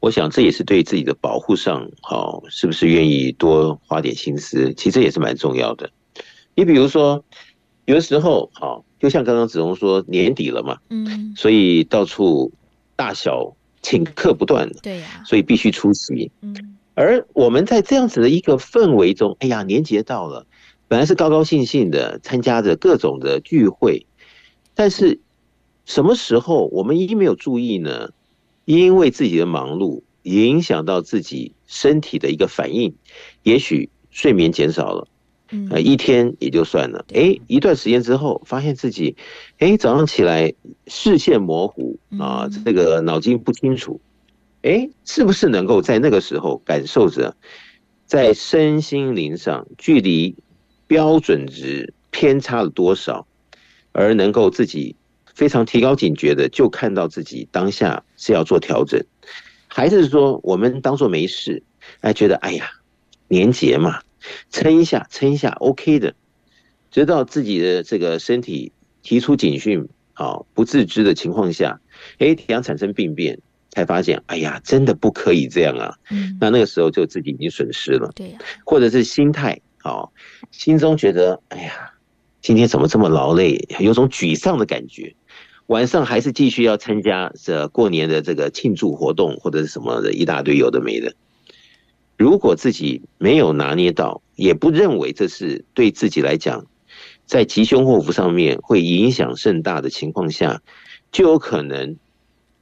[0.00, 4.72] 我想这也是对自己的保护上，好，是不是愿意多花点心思？
[4.72, 5.90] 其实也是蛮重要的。
[6.54, 7.22] 你比如说，
[7.84, 12.50] 有的时候，好，就像刚刚子龙说，年底了嘛，嗯，所以到处
[12.96, 16.69] 大小请客不断，对呀，所以必须出席，嗯。
[17.00, 20.46] 而我们在这样子的一个氛围中，哎呀，年节到了，
[20.86, 24.04] 本来是高高兴兴的参加着各种的聚会，
[24.74, 25.18] 但是
[25.86, 28.10] 什么时候我们一没有注意呢？
[28.66, 32.94] 因为自己的忙碌影响到自己身体的一个反应，
[33.44, 35.08] 也许睡眠减少了，
[35.70, 39.16] 呃，一天也就算了，哎，一段时间之后，发现自己，
[39.58, 40.52] 哎，早上起来
[40.86, 43.98] 视线模糊啊，这个脑筋不清楚。
[44.62, 47.34] 哎，是不是能够在那个时候感受着，
[48.04, 50.36] 在身心灵上距离
[50.86, 53.26] 标准值偏差了多少，
[53.92, 54.96] 而能够自己
[55.34, 59.02] 非常提高警觉的，就看到自己当下是要做调整，
[59.66, 61.62] 还是说我们当做没事，
[62.00, 62.70] 哎，觉得哎呀，
[63.28, 64.02] 年节嘛，
[64.50, 66.14] 撑一下，撑一下，OK 的，
[66.90, 71.80] 直到自己的这个身体提出警讯，啊，不自知的情况下，
[72.18, 73.40] 哎，体样产生病变。
[73.70, 75.94] 才发现，哎呀，真的不可以这样啊！
[76.10, 78.10] 嗯，那那个时候就自己已经损失了。
[78.14, 80.10] 对呀，或者是心态，哦，
[80.50, 81.92] 心中觉得，哎呀，
[82.42, 85.14] 今天怎么这么劳累，有种沮丧的感觉。
[85.66, 91.14] 晚上还是继续要参加这过年的这个庆祝活动，或者是什么的一大堆有的没的。
[92.16, 96.66] 如果自己没有拿捏到，也不认为这是对自己来讲，
[97.24, 100.60] 在吉凶祸福上面会影响甚大的情况下，
[101.12, 101.96] 就有可能。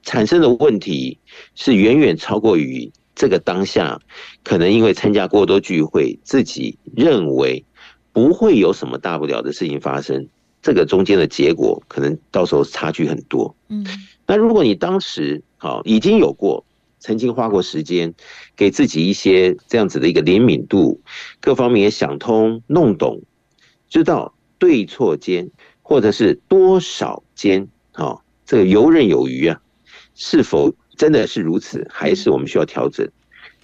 [0.08, 1.18] 产生的问题
[1.54, 4.00] 是远远超过于这个当下，
[4.42, 7.62] 可能因为参加过多聚会，自己认为
[8.10, 10.26] 不会有什么大不了的事情发生，
[10.62, 13.54] 这个中间的结果可能到时候差距很多。
[13.68, 13.86] 嗯，
[14.26, 16.64] 那如果你当时好已经有过，
[17.00, 18.14] 曾经花过时间
[18.56, 21.02] 给自己一些这样子的一个灵敏度，
[21.38, 23.20] 各方面也想通弄懂，
[23.90, 25.50] 知道对错间
[25.82, 29.60] 或者是多少间，好，这个游刃有余啊。
[30.20, 33.08] 是否真的是如此，还是我们需要调整？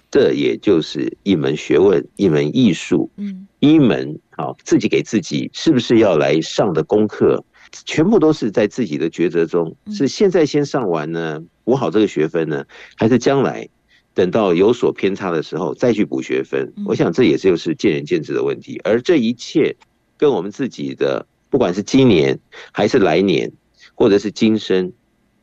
[0.09, 7.43] 这也就是一门学问，一门艺术，嗯，一门啊，自己给自己是不是要来上的功课，
[7.85, 9.75] 全部都是在自己的抉择中。
[9.91, 12.63] 是现在先上完呢，补好这个学分呢，
[12.95, 13.67] 还是将来
[14.13, 16.71] 等到有所偏差的时候再去补学分？
[16.85, 18.79] 我想这也就是见仁见智的问题。
[18.85, 19.75] 而这一切
[20.15, 22.39] 跟我们自己的，不管是今年
[22.71, 23.51] 还是来年，
[23.93, 24.93] 或者是今生。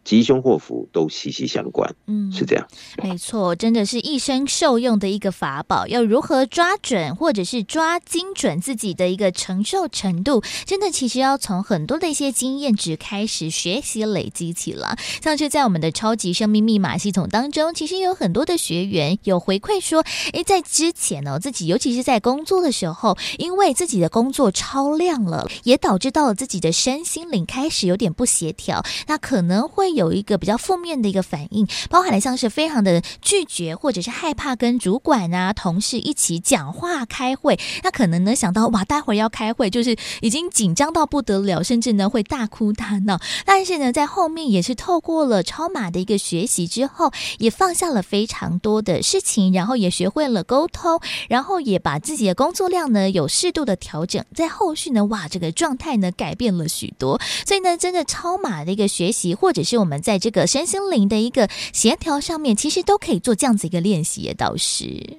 [0.05, 2.67] 吉凶祸福都息息相关，嗯，是这样，
[3.03, 5.87] 没错，真的是一生受用的一个法宝。
[5.87, 14.97] 要如何抓准，或者是抓精准自己的一个承受程度，真的其实要从很多的一些经验值开始学习累积起了。
[15.23, 29.92] 像是在我们的超级生命密码系统当中，其实有很多的学员有回馈说，诶，在之前呢、哦，自己尤其是在工作的时候，因为自己的工作超量了，也导致到了自己的身心灵开始有点不协调，那可能会。
[29.95, 37.59] 有一个比较负面的一个反应，包含了像是非常的拒绝，或者是害怕跟主管啊、同事一起讲话、开会。
[37.83, 43.21] 那可能呢想到哇，待会儿要开会，就是已经紧张到不得了，甚至呢会大哭大闹。
[43.45, 54.25] 但是呢，在后面也是透过了超马的一个学习之后，也放下了非常多的事情，然后也学会了沟通，然后也把自己的工作量呢有适度的调整。
[54.35, 57.21] 在后续呢，哇，这个状态呢改变了许多。
[57.47, 64.33] 所以呢，真的超马的一个学习，或者是我们在这个身心灵的一个协调上面，其实都可以做这样子一个练习。
[64.39, 65.19] 倒是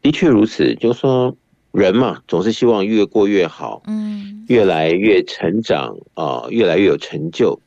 [0.00, 1.36] 的确如此，就是说
[1.72, 7.60] 人嘛，总是希望越过越好，嗯，越来越成长啊，越来越有成就。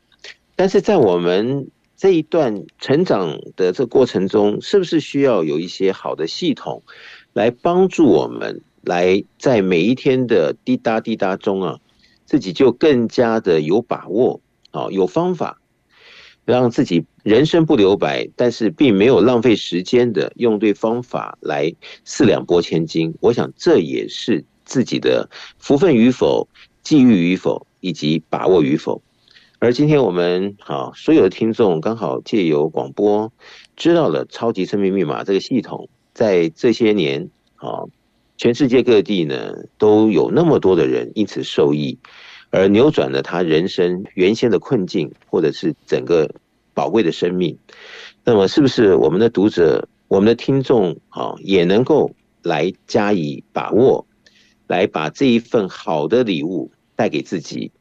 [0.56, 6.82] 但是在我们这一段成长的这过程中，是不是需要有一些好的系统
[7.32, 11.78] 来帮助我们，来在每一天的滴答滴答中啊，
[12.26, 14.40] 自己就更加的有把握
[14.72, 15.60] 啊，有方法。
[16.44, 21.72] 让自己人生不留白，但是并没有浪费时间的用对方法来
[22.04, 23.14] 四两拨千斤。
[23.20, 25.28] 我想这也是自己的
[25.58, 26.46] 福分与否、
[26.82, 29.02] 际遇与否以及把握与否。
[29.58, 33.32] 而今天我们好所有的听众刚好借由广播
[33.76, 37.84] 知道了超级生命密码这个系统，在这些年啊，
[38.36, 41.98] 全世界各地呢都有那么多的人因此受益。
[42.54, 46.32] 而扭转了他人生原先的困境，或者是整个
[46.72, 47.58] 宝贵的生命。
[48.22, 54.06] 那么，是不是我们的读者、我们的听众啊，也能够来加以把握，
[54.68, 57.72] 来把这一份好的礼物带给自己，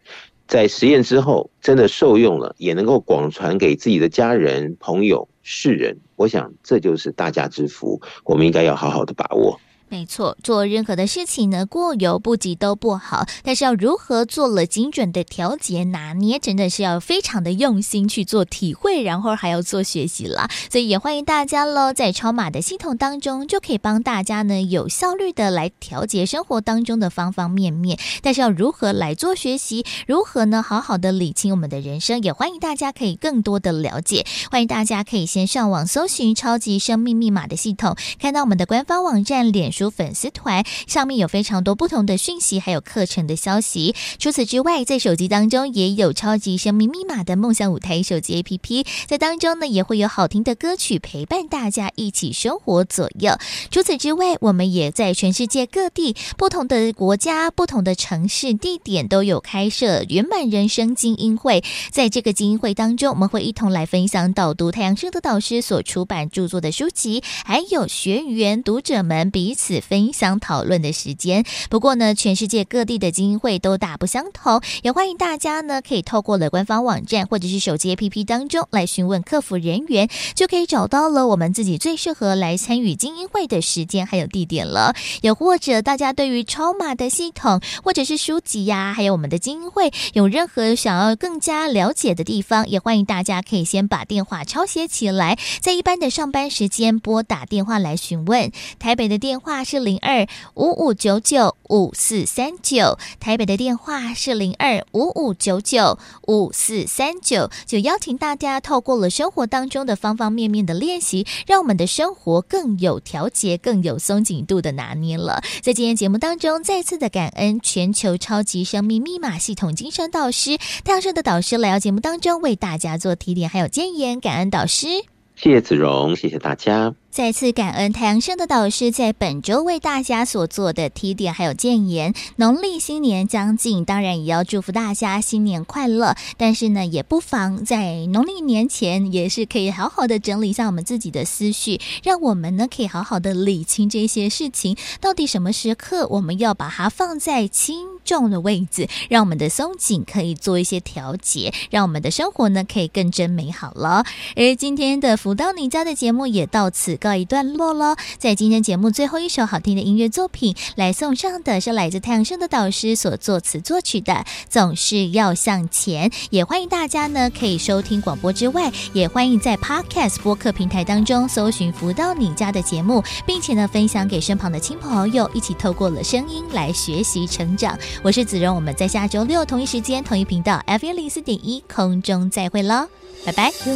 [0.47, 5.95] 在实验之后真的受用了，也能够广传给自己的家人、朋友、世人。
[6.15, 9.59] 我想，这就是大家之福，我们应该要好好的把握。
[9.93, 13.27] 没错，做任何的事情呢，过犹不及都不好。
[13.43, 20.49] 但是要如何做了精准的调节拿捏，真的是要非常的用心去做体会，然后还要做学习啦。
[20.71, 27.99] 所以也欢迎大家喽，在超码的系统当中，就可以帮大家呢有效率的来调节生活当中的方方面面。
[28.23, 34.25] 但是要如何来做学习，如何呢好好的理清我们的人生，也欢迎大家可以更多的了解。
[34.49, 39.82] 欢迎大家可以先上网搜寻“超级生命密码”的系统，看到我们的官方网站、脸书。
[39.89, 43.95] 粉丝团上面有非常多不同的讯息，还有课程的消息。
[44.19, 53.37] 除此之外，在手机当中也有超级生命密码的梦想舞台手机 APP，在当中呢也会有好听的歌曲陪伴大家一起生活左右。
[53.71, 61.63] 除此之外，我们也在全世界各地不同的国家、不同的城市地点都有开设圆满人生精英会。
[61.91, 69.62] 在这个精英会当中，我们会一同来分享导读太阳盛德导师所出版著作的书籍，还有学员读者们彼此。
[69.81, 71.43] 分享讨论的时间。
[71.69, 84.93] 不过呢，全世界各地的精英会都大不相同，也欢迎大家呢可以透过了官方网站或者是手机 APP 当中来询问客服人员，就可以找到了我们自己最适合来参与精英会的时间还有地点了。
[85.21, 98.51] 也或者大家对于超码的系统或者是书籍呀、还有我们的精英会有任何想要更加了解的地方，也欢迎大家可以先把电话抄写起来，在一般的上班时间拨打电话来询问。
[98.79, 99.52] 台北的电话。
[99.61, 115.43] 是零二五五九九五四三九，台北的电话是零二五五九九五四三九，就邀请大家透过了生活当中的方方面面的练习，让我们的生活更有调节、更有松紧度的拿捏了。
[115.61, 124.87] 在今天节目当中，再次的感恩全球超级生命密码系统精神导师太阳社的导师来到节目当中为大家做提点还有建言，感恩导师，
[125.35, 126.95] 谢谢子荣，谢谢大家。
[127.13, 132.11] 再次感恩太阳盛的导师在本周为大家所做的提点还有建言。
[132.37, 136.15] 农历新年将近，当然也要祝福大家新年快乐。
[136.37, 144.75] 但是呢，也不妨在农历年前，也是可以好好的整理一下我们自己的思绪，让我们呢可以好好的理清这些事情。
[144.99, 154.03] 到底什么时刻我们要把它放在轻重的位置，让我们的松紧可以做一些调节，让我们的生活呢可以更真美好了。
[154.35, 156.97] 而今天的福到你家的节目也到此。
[157.03, 157.97] 告一段落喽。
[158.17, 164.13] 在今天节目最后一首好听的音乐作品，来送上的是来自太阳升的导师所作词作曲的
[164.49, 166.09] 《总是要向前》。
[166.29, 177.77] 也欢迎大家呢，可以收听广播之外，也欢迎在 Podcast 播客平台当中搜寻“福到你家”的节目，并且呢，分享给身旁的亲朋好友，一起透过了声音来学习成长。
[178.01, 182.87] 我是子荣，我们在下周六同一时间同一频道 F 一零四点一空中再会喽，
[183.25, 183.51] 拜拜。
[183.65, 183.73] 有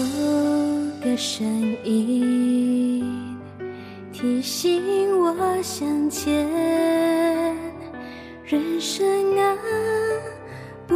[1.01, 1.47] 个声
[1.83, 3.39] 音
[4.11, 6.45] 提醒我向前，
[8.43, 9.57] 人生啊，
[10.85, 10.95] 不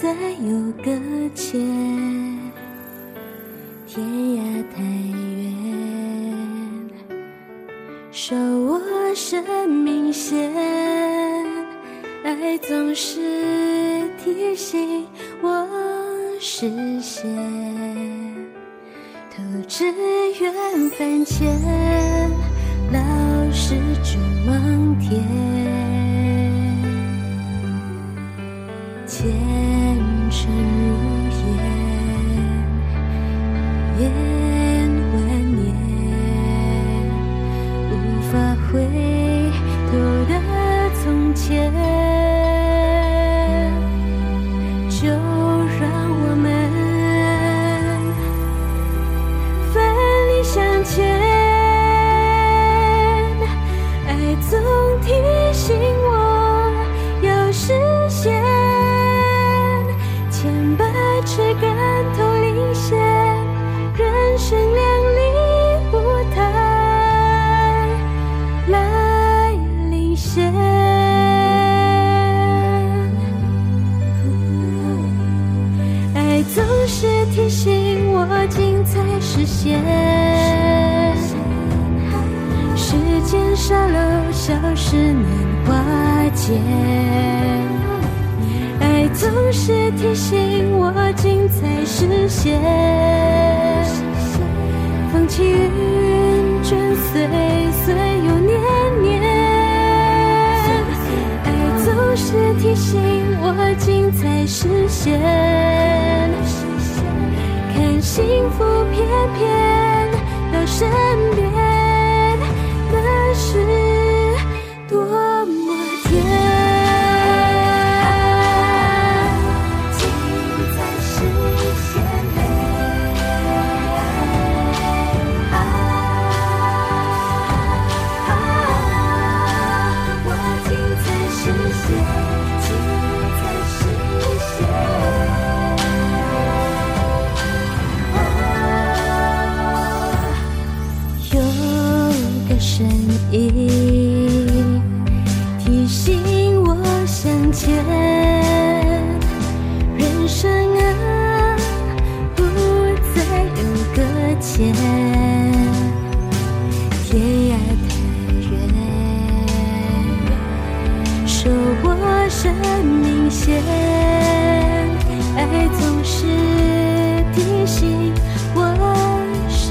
[0.00, 0.90] 再有搁
[1.34, 1.60] 浅，
[3.86, 5.48] 天涯太远，
[8.10, 8.80] 守我
[9.14, 10.52] 生命线。
[12.24, 13.20] 爱总是
[14.22, 15.06] 提醒
[15.40, 15.66] 我
[16.40, 16.68] 实
[17.00, 17.24] 现，
[19.30, 19.84] 投掷
[20.40, 21.48] 缘分前，
[22.92, 22.98] 老
[23.52, 25.22] 是指望天，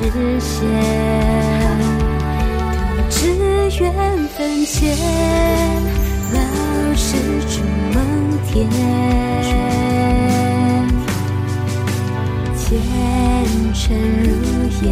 [0.10, 0.66] 视线，
[2.96, 3.20] 不知
[3.82, 3.92] 缘
[4.30, 4.96] 分浅，
[6.34, 6.40] 老
[6.96, 7.18] 是
[7.50, 7.54] 筑
[7.94, 7.98] 梦
[8.48, 8.70] 天，
[12.56, 12.66] 前
[13.74, 13.84] 尘
[14.24, 14.30] 如
[14.82, 14.86] 烟，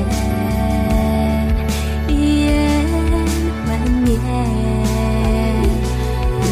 [2.10, 2.12] 一
[2.46, 2.50] 眼
[3.68, 3.70] 万
[4.04, 4.14] 年，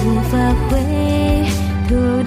[0.06, 0.34] 无法
[0.70, 0.72] 回
[1.90, 2.23] 头。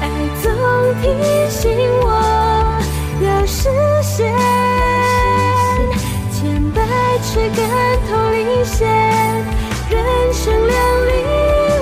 [0.00, 0.04] 爱
[0.42, 0.44] 总
[1.00, 1.04] 提
[1.50, 1.60] 醒
[2.02, 2.06] 我
[3.22, 3.68] 要实
[4.02, 4.16] 现
[6.32, 6.36] 千
[6.72, 6.76] 百
[7.22, 7.58] 次感
[8.08, 8.38] 同灵
[8.80, 8.82] 验
[9.90, 9.96] 人
[10.32, 11.10] 生亮丽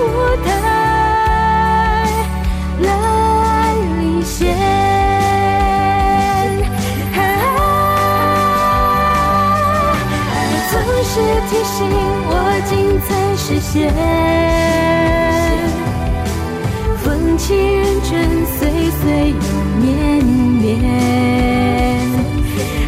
[0.03, 0.15] 舞
[0.45, 0.47] 台
[2.81, 2.85] 来
[3.99, 4.37] 领先
[7.13, 7.17] 爱
[10.71, 10.73] 总
[11.03, 11.11] 是
[11.49, 11.75] 提醒
[12.29, 12.31] 我
[12.69, 12.71] 精
[13.01, 14.66] 彩实现。
[17.47, 18.11] 情人全
[18.45, 18.59] 岁
[18.91, 19.39] 岁又
[19.79, 19.87] 绵
[20.59, 20.67] 绵，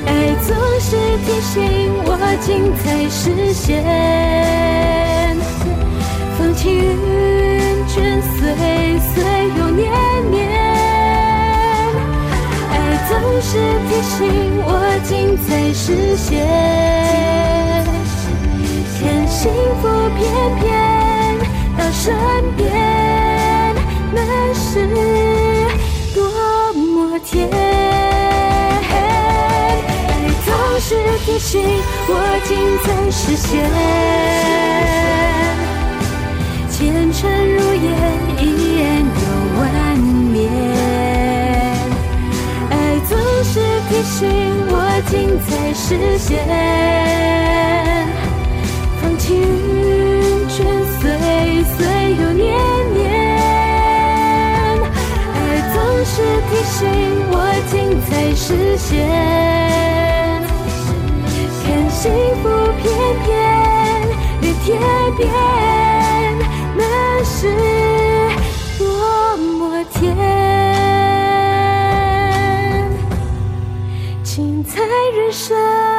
[0.06, 0.10] 爱
[0.46, 0.50] 总
[0.82, 0.90] 是
[1.24, 1.56] 提醒
[2.04, 2.10] 我
[2.42, 3.64] 精彩实现。
[6.38, 6.84] 风起云
[7.88, 8.38] 卷，岁
[9.00, 9.24] 岁
[9.58, 9.90] 又年
[10.30, 10.38] 年，
[12.70, 12.76] 爱
[13.08, 13.50] 总是
[13.88, 14.20] 提醒
[14.66, 14.70] 我
[15.06, 16.28] 精彩实现。
[19.00, 19.40] 看幸
[19.82, 19.88] 福
[20.18, 20.20] 翩
[20.60, 20.68] 翩
[21.78, 22.04] 到身
[22.58, 23.19] 边。
[24.14, 24.18] 们
[24.56, 24.88] 是
[26.16, 26.22] 多
[26.74, 27.50] 么甜。
[28.90, 28.90] 爱
[30.46, 30.48] 总
[30.80, 30.88] 是
[31.26, 31.52] 提醒
[32.08, 32.12] 我
[32.46, 32.50] 近
[32.84, 33.50] 在视线，
[36.70, 36.78] 前
[37.12, 37.20] 尘
[37.56, 37.88] 如烟，
[38.40, 38.44] 一
[38.78, 39.22] 眼又
[39.60, 39.62] 万
[40.34, 40.38] 年。
[42.70, 42.74] 爱
[43.08, 43.12] 总
[43.44, 43.54] 是
[43.90, 44.18] 提醒
[44.70, 44.74] 我
[45.10, 45.12] 近
[45.48, 46.28] 在视线。
[49.20, 49.38] 青云
[50.48, 50.56] 卷
[50.98, 51.02] 岁
[51.76, 51.78] 岁
[52.20, 52.48] 又年，
[56.20, 56.84] 是提醒
[57.32, 57.34] 我
[57.72, 58.92] 精彩实现，
[61.64, 62.12] 看幸
[62.44, 62.46] 福
[62.78, 62.84] 片
[63.24, 63.28] 片
[64.42, 64.68] 的天
[65.16, 65.20] 边，
[66.76, 66.84] 那
[67.24, 67.38] 是
[68.78, 68.84] 多
[69.38, 70.04] 么甜，
[74.22, 74.82] 精彩
[75.16, 75.99] 人生。